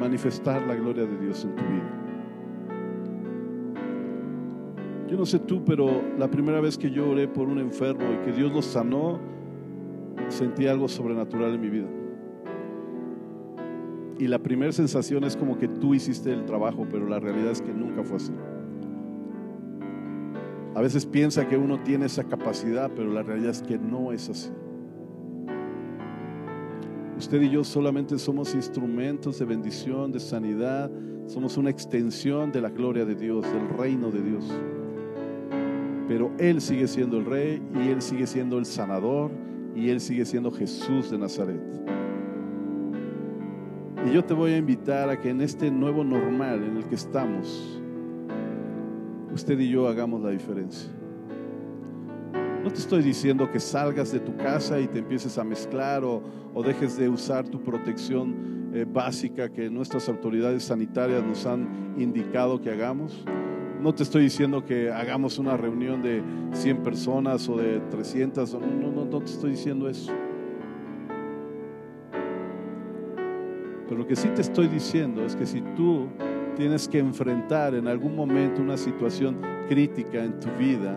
manifestar 0.00 0.66
la 0.66 0.76
gloria 0.76 1.04
de 1.04 1.18
Dios 1.18 1.44
en 1.44 1.54
tu 1.54 1.62
vida. 1.62 1.90
Yo 5.10 5.18
no 5.18 5.26
sé 5.26 5.40
tú, 5.40 5.62
pero 5.62 6.00
la 6.18 6.30
primera 6.30 6.62
vez 6.62 6.78
que 6.78 6.90
yo 6.90 7.10
oré 7.10 7.28
por 7.28 7.48
un 7.48 7.58
enfermo 7.58 8.04
y 8.14 8.24
que 8.24 8.32
Dios 8.32 8.50
lo 8.50 8.62
sanó, 8.62 9.20
sentí 10.32 10.66
algo 10.66 10.88
sobrenatural 10.88 11.54
en 11.54 11.60
mi 11.60 11.70
vida. 11.70 11.88
Y 14.18 14.28
la 14.28 14.38
primera 14.38 14.72
sensación 14.72 15.24
es 15.24 15.36
como 15.36 15.58
que 15.58 15.68
tú 15.68 15.94
hiciste 15.94 16.32
el 16.32 16.44
trabajo, 16.44 16.86
pero 16.90 17.08
la 17.08 17.18
realidad 17.18 17.50
es 17.50 17.60
que 17.60 17.72
nunca 17.72 18.04
fue 18.04 18.16
así. 18.16 18.32
A 20.74 20.80
veces 20.80 21.04
piensa 21.04 21.46
que 21.48 21.56
uno 21.56 21.82
tiene 21.82 22.06
esa 22.06 22.24
capacidad, 22.24 22.90
pero 22.94 23.12
la 23.12 23.22
realidad 23.22 23.50
es 23.50 23.62
que 23.62 23.78
no 23.78 24.12
es 24.12 24.28
así. 24.28 24.50
Usted 27.18 27.42
y 27.42 27.50
yo 27.50 27.62
solamente 27.62 28.18
somos 28.18 28.54
instrumentos 28.54 29.38
de 29.38 29.44
bendición, 29.44 30.12
de 30.12 30.20
sanidad, 30.20 30.90
somos 31.26 31.56
una 31.56 31.70
extensión 31.70 32.50
de 32.52 32.60
la 32.60 32.70
gloria 32.70 33.04
de 33.04 33.14
Dios, 33.14 33.44
del 33.52 33.68
reino 33.76 34.10
de 34.10 34.22
Dios. 34.22 34.44
Pero 36.08 36.32
Él 36.38 36.60
sigue 36.60 36.88
siendo 36.88 37.18
el 37.18 37.24
rey 37.24 37.62
y 37.74 37.88
Él 37.88 38.02
sigue 38.02 38.26
siendo 38.26 38.58
el 38.58 38.66
sanador 38.66 39.30
y 39.74 39.90
Él 39.90 40.00
sigue 40.00 40.24
siendo 40.24 40.50
Jesús 40.50 41.10
de 41.10 41.18
Nazaret. 41.18 41.60
Y 44.06 44.12
yo 44.12 44.24
te 44.24 44.34
voy 44.34 44.52
a 44.52 44.56
invitar 44.56 45.08
a 45.08 45.20
que 45.20 45.30
en 45.30 45.40
este 45.40 45.70
nuevo 45.70 46.02
normal 46.02 46.64
en 46.64 46.76
el 46.76 46.84
que 46.86 46.96
estamos, 46.96 47.80
usted 49.32 49.58
y 49.58 49.68
yo 49.68 49.86
hagamos 49.88 50.20
la 50.22 50.30
diferencia. 50.30 50.90
No 52.62 52.70
te 52.70 52.78
estoy 52.78 53.02
diciendo 53.02 53.50
que 53.50 53.58
salgas 53.58 54.12
de 54.12 54.20
tu 54.20 54.36
casa 54.36 54.78
y 54.78 54.86
te 54.86 55.00
empieces 55.00 55.36
a 55.38 55.44
mezclar 55.44 56.04
o, 56.04 56.22
o 56.54 56.62
dejes 56.62 56.96
de 56.96 57.08
usar 57.08 57.48
tu 57.48 57.60
protección 57.60 58.70
eh, 58.74 58.86
básica 58.88 59.50
que 59.50 59.68
nuestras 59.68 60.08
autoridades 60.08 60.64
sanitarias 60.64 61.22
nos 61.22 61.44
han 61.44 61.94
indicado 61.98 62.60
que 62.60 62.70
hagamos. 62.70 63.24
No 63.82 63.92
te 63.92 64.04
estoy 64.04 64.22
diciendo 64.22 64.64
que 64.64 64.92
hagamos 64.92 65.40
una 65.40 65.56
reunión 65.56 66.02
de 66.02 66.22
100 66.52 66.84
personas 66.84 67.48
o 67.48 67.56
de 67.56 67.80
300, 67.90 68.54
no, 68.54 68.60
no, 68.60 68.92
no, 68.92 69.04
no 69.04 69.18
te 69.18 69.32
estoy 69.32 69.50
diciendo 69.50 69.88
eso. 69.88 70.12
Pero 73.88 73.98
lo 73.98 74.06
que 74.06 74.14
sí 74.14 74.28
te 74.28 74.40
estoy 74.40 74.68
diciendo 74.68 75.24
es 75.24 75.34
que 75.34 75.46
si 75.46 75.60
tú 75.74 76.06
tienes 76.54 76.86
que 76.86 77.00
enfrentar 77.00 77.74
en 77.74 77.88
algún 77.88 78.14
momento 78.14 78.62
una 78.62 78.76
situación 78.76 79.40
crítica 79.68 80.22
en 80.22 80.38
tu 80.38 80.48
vida, 80.52 80.96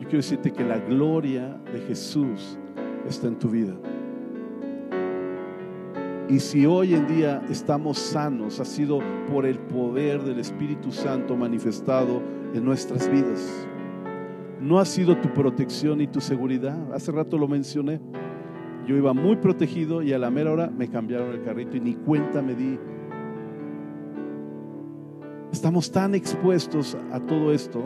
yo 0.00 0.08
quiero 0.08 0.16
decirte 0.16 0.54
que 0.54 0.64
la 0.64 0.78
gloria 0.78 1.60
de 1.74 1.80
Jesús 1.80 2.58
está 3.06 3.26
en 3.28 3.38
tu 3.38 3.50
vida. 3.50 3.74
Y 6.28 6.40
si 6.40 6.66
hoy 6.66 6.94
en 6.94 7.06
día 7.06 7.40
estamos 7.48 7.98
sanos, 7.98 8.58
ha 8.58 8.64
sido 8.64 8.98
por 9.30 9.46
el 9.46 9.60
poder 9.60 10.22
del 10.24 10.40
Espíritu 10.40 10.90
Santo 10.90 11.36
manifestado 11.36 12.20
en 12.52 12.64
nuestras 12.64 13.08
vidas. 13.08 13.68
No 14.60 14.80
ha 14.80 14.84
sido 14.84 15.16
tu 15.18 15.32
protección 15.32 16.00
y 16.00 16.08
tu 16.08 16.20
seguridad. 16.20 16.76
Hace 16.92 17.12
rato 17.12 17.38
lo 17.38 17.46
mencioné. 17.46 18.00
Yo 18.88 18.96
iba 18.96 19.12
muy 19.12 19.36
protegido 19.36 20.02
y 20.02 20.12
a 20.12 20.18
la 20.18 20.30
mera 20.30 20.52
hora 20.52 20.68
me 20.68 20.88
cambiaron 20.88 21.30
el 21.30 21.42
carrito 21.42 21.76
y 21.76 21.80
ni 21.80 21.94
cuenta 21.94 22.42
me 22.42 22.56
di. 22.56 22.76
Estamos 25.52 25.92
tan 25.92 26.16
expuestos 26.16 26.96
a 27.12 27.20
todo 27.20 27.52
esto 27.52 27.84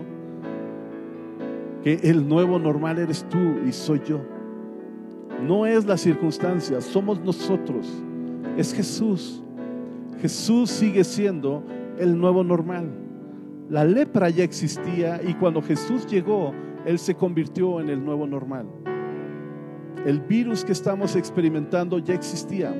que 1.82 1.94
el 2.04 2.26
nuevo 2.26 2.58
normal 2.58 2.98
eres 2.98 3.26
tú 3.28 3.38
y 3.66 3.72
soy 3.72 4.00
yo. 4.06 4.20
No 5.46 5.66
es 5.66 5.84
la 5.84 5.98
circunstancia, 5.98 6.80
somos 6.80 7.20
nosotros. 7.20 8.02
Es 8.60 8.74
Jesús. 8.74 9.42
Jesús 10.20 10.68
sigue 10.68 11.02
siendo 11.02 11.64
el 11.98 12.18
nuevo 12.18 12.44
normal. 12.44 12.90
La 13.70 13.84
lepra 13.84 14.28
ya 14.28 14.44
existía 14.44 15.18
y 15.26 15.32
cuando 15.32 15.62
Jesús 15.62 16.06
llegó, 16.06 16.52
Él 16.84 16.98
se 16.98 17.14
convirtió 17.14 17.80
en 17.80 17.88
el 17.88 18.04
nuevo 18.04 18.26
normal. 18.26 18.66
El 20.04 20.20
virus 20.20 20.62
que 20.62 20.72
estamos 20.72 21.16
experimentando 21.16 22.00
ya 22.00 22.12
existía. 22.12 22.74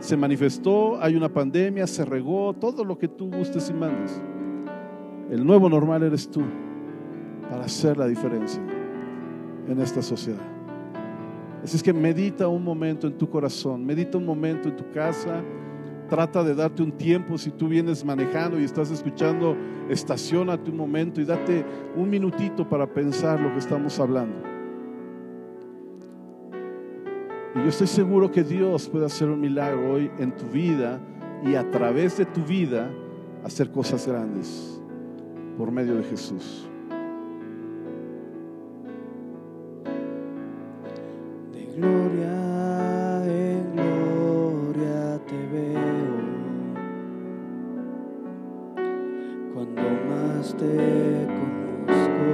Se 0.00 0.16
manifestó, 0.16 1.00
hay 1.00 1.14
una 1.14 1.32
pandemia, 1.32 1.86
se 1.86 2.04
regó, 2.04 2.52
todo 2.54 2.84
lo 2.84 2.98
que 2.98 3.06
tú 3.06 3.30
gustes 3.30 3.70
y 3.70 3.74
mandes. 3.74 4.20
El 5.30 5.46
nuevo 5.46 5.68
normal 5.68 6.02
eres 6.02 6.28
tú 6.28 6.42
para 7.48 7.66
hacer 7.66 7.96
la 7.96 8.08
diferencia 8.08 8.60
en 9.68 9.80
esta 9.80 10.02
sociedad. 10.02 10.55
Así 11.66 11.78
es 11.78 11.82
que 11.82 11.92
medita 11.92 12.46
un 12.46 12.62
momento 12.62 13.08
en 13.08 13.18
tu 13.18 13.28
corazón, 13.28 13.84
medita 13.84 14.18
un 14.18 14.24
momento 14.24 14.68
en 14.68 14.76
tu 14.76 14.88
casa, 14.92 15.42
trata 16.08 16.44
de 16.44 16.54
darte 16.54 16.80
un 16.80 16.92
tiempo 16.92 17.36
si 17.36 17.50
tú 17.50 17.66
vienes 17.66 18.04
manejando 18.04 18.60
y 18.60 18.62
estás 18.62 18.92
escuchando, 18.92 19.56
estacionate 19.90 20.70
un 20.70 20.76
momento 20.76 21.20
y 21.20 21.24
date 21.24 21.64
un 21.96 22.08
minutito 22.08 22.68
para 22.68 22.86
pensar 22.86 23.40
lo 23.40 23.52
que 23.52 23.58
estamos 23.58 23.98
hablando. 23.98 24.36
Y 27.56 27.58
yo 27.58 27.68
estoy 27.68 27.88
seguro 27.88 28.30
que 28.30 28.44
Dios 28.44 28.88
puede 28.88 29.06
hacer 29.06 29.28
un 29.28 29.40
milagro 29.40 29.90
hoy 29.90 30.08
en 30.20 30.36
tu 30.36 30.46
vida 30.46 31.00
y 31.44 31.56
a 31.56 31.68
través 31.68 32.16
de 32.16 32.26
tu 32.26 32.44
vida 32.44 32.92
hacer 33.42 33.72
cosas 33.72 34.06
grandes 34.06 34.80
por 35.58 35.72
medio 35.72 35.96
de 35.96 36.04
Jesús. 36.04 36.68
Gloria 41.76 43.22
en 43.26 43.76
gloria 43.76 45.20
te 45.26 45.36
veo. 45.52 46.16
Cuando 49.52 49.82
más 50.08 50.54
te 50.56 51.26
conozco, 51.36 52.32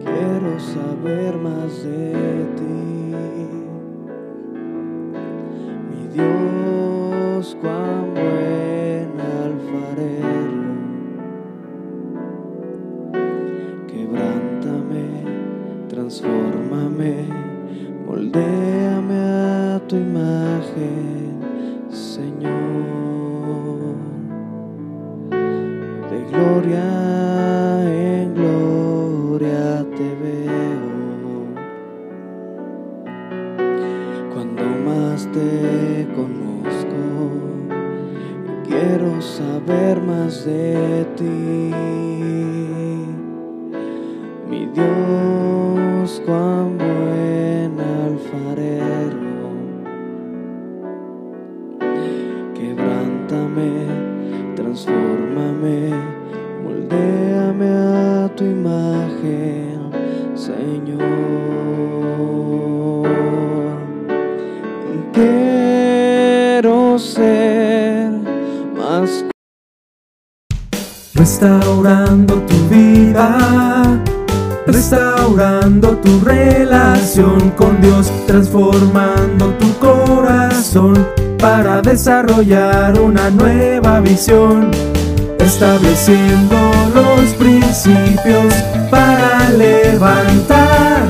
quiero 0.00 0.58
saber 0.58 1.36
más 1.36 1.84
de 1.84 2.46
ti. 2.56 3.14
Mi 5.90 6.02
Dios, 6.12 7.56
cuán 7.60 8.14
buen 8.14 9.12
alfarero. 9.44 10.74
Quebrántame, 13.86 15.06
transfórmame, 15.88 17.45
moldéame 18.06 19.18
a 19.74 19.80
tu 19.88 19.96
imagen, 19.96 21.40
Señor. 21.90 22.54
De 26.10 26.18
gloria 26.30 26.88
en 27.84 28.34
gloria 28.34 29.84
te 29.96 30.08
veo. 30.22 30.86
Cuando 34.32 34.64
más 34.88 35.26
te 35.32 36.06
conozco, 36.14 37.02
quiero 38.68 39.20
saber 39.20 40.00
más 40.00 40.44
de 40.44 41.06
ti. 41.16 41.55
Tu 76.06 76.20
relación 76.20 77.50
con 77.56 77.80
Dios, 77.80 78.12
transformando 78.28 79.48
tu 79.58 79.72
corazón 79.78 80.94
para 81.36 81.82
desarrollar 81.82 82.98
una 83.00 83.28
nueva 83.30 83.98
visión, 84.00 84.70
estableciendo 85.40 86.56
los 86.94 87.34
principios 87.34 88.54
para 88.88 89.50
levantar 89.50 91.02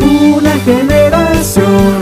una 0.00 0.52
generación 0.66 1.96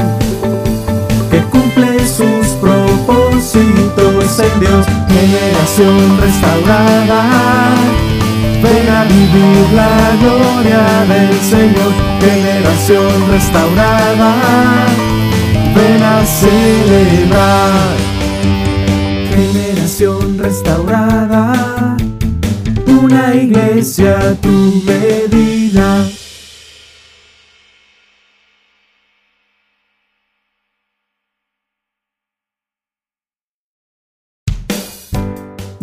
que 1.30 1.40
cumple 1.52 2.04
sus 2.04 2.48
propósitos 2.60 4.40
en 4.40 4.60
Dios, 4.60 4.86
generación 5.08 6.18
restaurada. 6.20 8.13
Vivir 9.08 9.66
la 9.74 10.16
gloria 10.20 10.82
del 11.08 11.40
Señor, 11.40 11.92
generación 12.20 13.30
restaurada. 13.30 14.34
Ven 15.74 16.02
a 16.02 16.24
celebrar, 16.24 17.96
generación 19.34 20.38
restaurada. 20.38 21.96
Una 22.86 23.34
iglesia 23.34 24.18
a 24.18 24.34
tu 24.34 24.82
medida. 24.86 26.06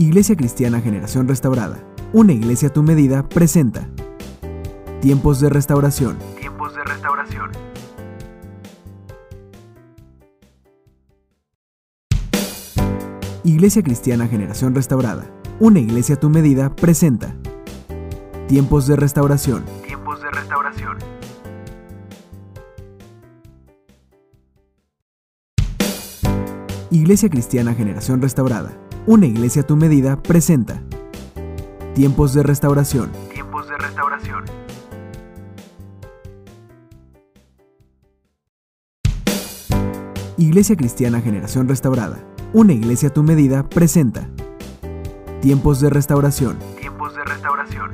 Iglesia 0.01 0.35
Cristiana 0.35 0.81
Generación 0.81 1.27
Restaurada, 1.27 1.83
una 2.13 2.33
iglesia 2.33 2.67
a 2.67 2.73
tu 2.73 2.83
medida, 2.83 3.27
presenta 3.27 3.87
Tiempos 4.99 5.39
de 5.39 5.49
Restauración. 5.49 6.17
Tiempos 6.37 6.75
de 6.75 6.83
Restauración. 6.83 7.51
Iglesia 13.43 13.81
Cristiana 13.81 14.27
Generación 14.27 14.75
Restaurada, 14.75 15.25
una 15.59 15.79
iglesia 15.79 16.15
a 16.15 16.19
tu 16.19 16.29
medida, 16.29 16.75
presenta 16.75 17.33
Tiempos 18.47 18.87
de 18.87 18.97
Restauración. 18.97 19.63
Tiempos 19.85 20.21
de 20.21 20.31
Restauración. 20.31 20.97
Iglesia 26.91 27.29
Cristiana 27.29 27.73
Generación 27.73 28.21
Restaurada, 28.21 28.77
una 29.07 29.25
iglesia 29.25 29.61
a 29.61 29.65
tu 29.65 29.77
medida, 29.77 30.21
presenta 30.21 30.83
Tiempos 31.93 32.33
de 32.33 32.41
Restauración. 32.41 33.11
Tiempos 33.33 33.67
de 33.67 33.77
Restauración. 33.77 34.45
Iglesia 40.37 40.77
Cristiana 40.77 41.19
Generación 41.19 41.67
Restaurada, 41.67 42.23
una 42.53 42.71
iglesia 42.71 43.09
a 43.09 43.13
tu 43.13 43.23
medida, 43.23 43.67
presenta 43.67 44.29
Tiempos 45.41 45.81
de 45.81 45.89
Restauración. 45.89 46.57
Tiempos 46.79 47.13
de 47.13 47.25
Restauración. 47.25 47.91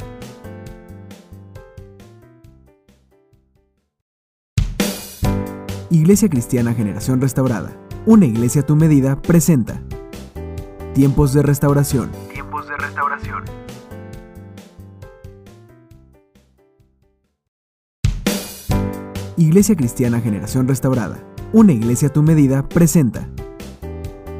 Iglesia 5.89 6.29
Cristiana 6.29 6.75
Generación 6.75 7.19
Restaurada, 7.19 7.75
una 8.05 8.27
iglesia 8.27 8.61
a 8.61 8.65
tu 8.65 8.75
medida, 8.75 9.19
presenta 9.19 9.81
Tiempos 10.93 11.33
de 11.33 11.41
Restauración. 11.41 12.26
Iglesia 19.39 19.75
Cristiana 19.75 20.19
Generación 20.19 20.67
Restaurada, 20.67 21.23
una 21.53 21.71
iglesia 21.71 22.07
a 22.07 22.11
tu 22.11 22.23
medida, 22.23 22.67
presenta 22.67 23.29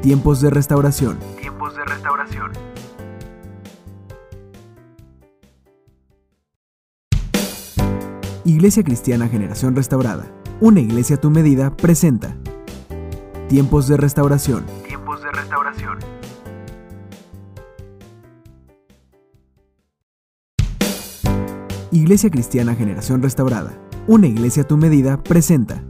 Tiempos 0.02 0.40
de 0.40 0.50
Restauración. 0.50 1.20
Tiempos 1.40 1.76
de 1.76 1.84
Restauración. 1.84 2.50
Iglesia 8.44 8.82
Cristiana 8.82 9.28
Generación 9.28 9.76
Restaurada, 9.76 10.32
una 10.58 10.80
iglesia 10.80 11.14
a 11.14 11.20
tu 11.20 11.30
medida, 11.30 11.76
presenta 11.76 12.36
Tiempos 13.48 13.86
de 13.86 13.98
Restauración. 13.98 14.66
Tiempos 14.84 15.22
de 15.22 15.30
Restauración. 15.30 15.98
Iglesia 21.92 22.30
Cristiana 22.30 22.74
Generación 22.74 23.22
Restaurada, 23.22 23.78
una 24.08 24.26
iglesia 24.26 24.62
a 24.62 24.66
tu 24.66 24.78
medida 24.78 25.22
presenta 25.22 25.82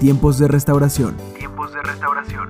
Tiempos 0.00 0.38
de 0.38 0.48
restauración. 0.48 1.14
Tiempos 1.36 1.74
de 1.74 1.82
restauración. 1.82 2.48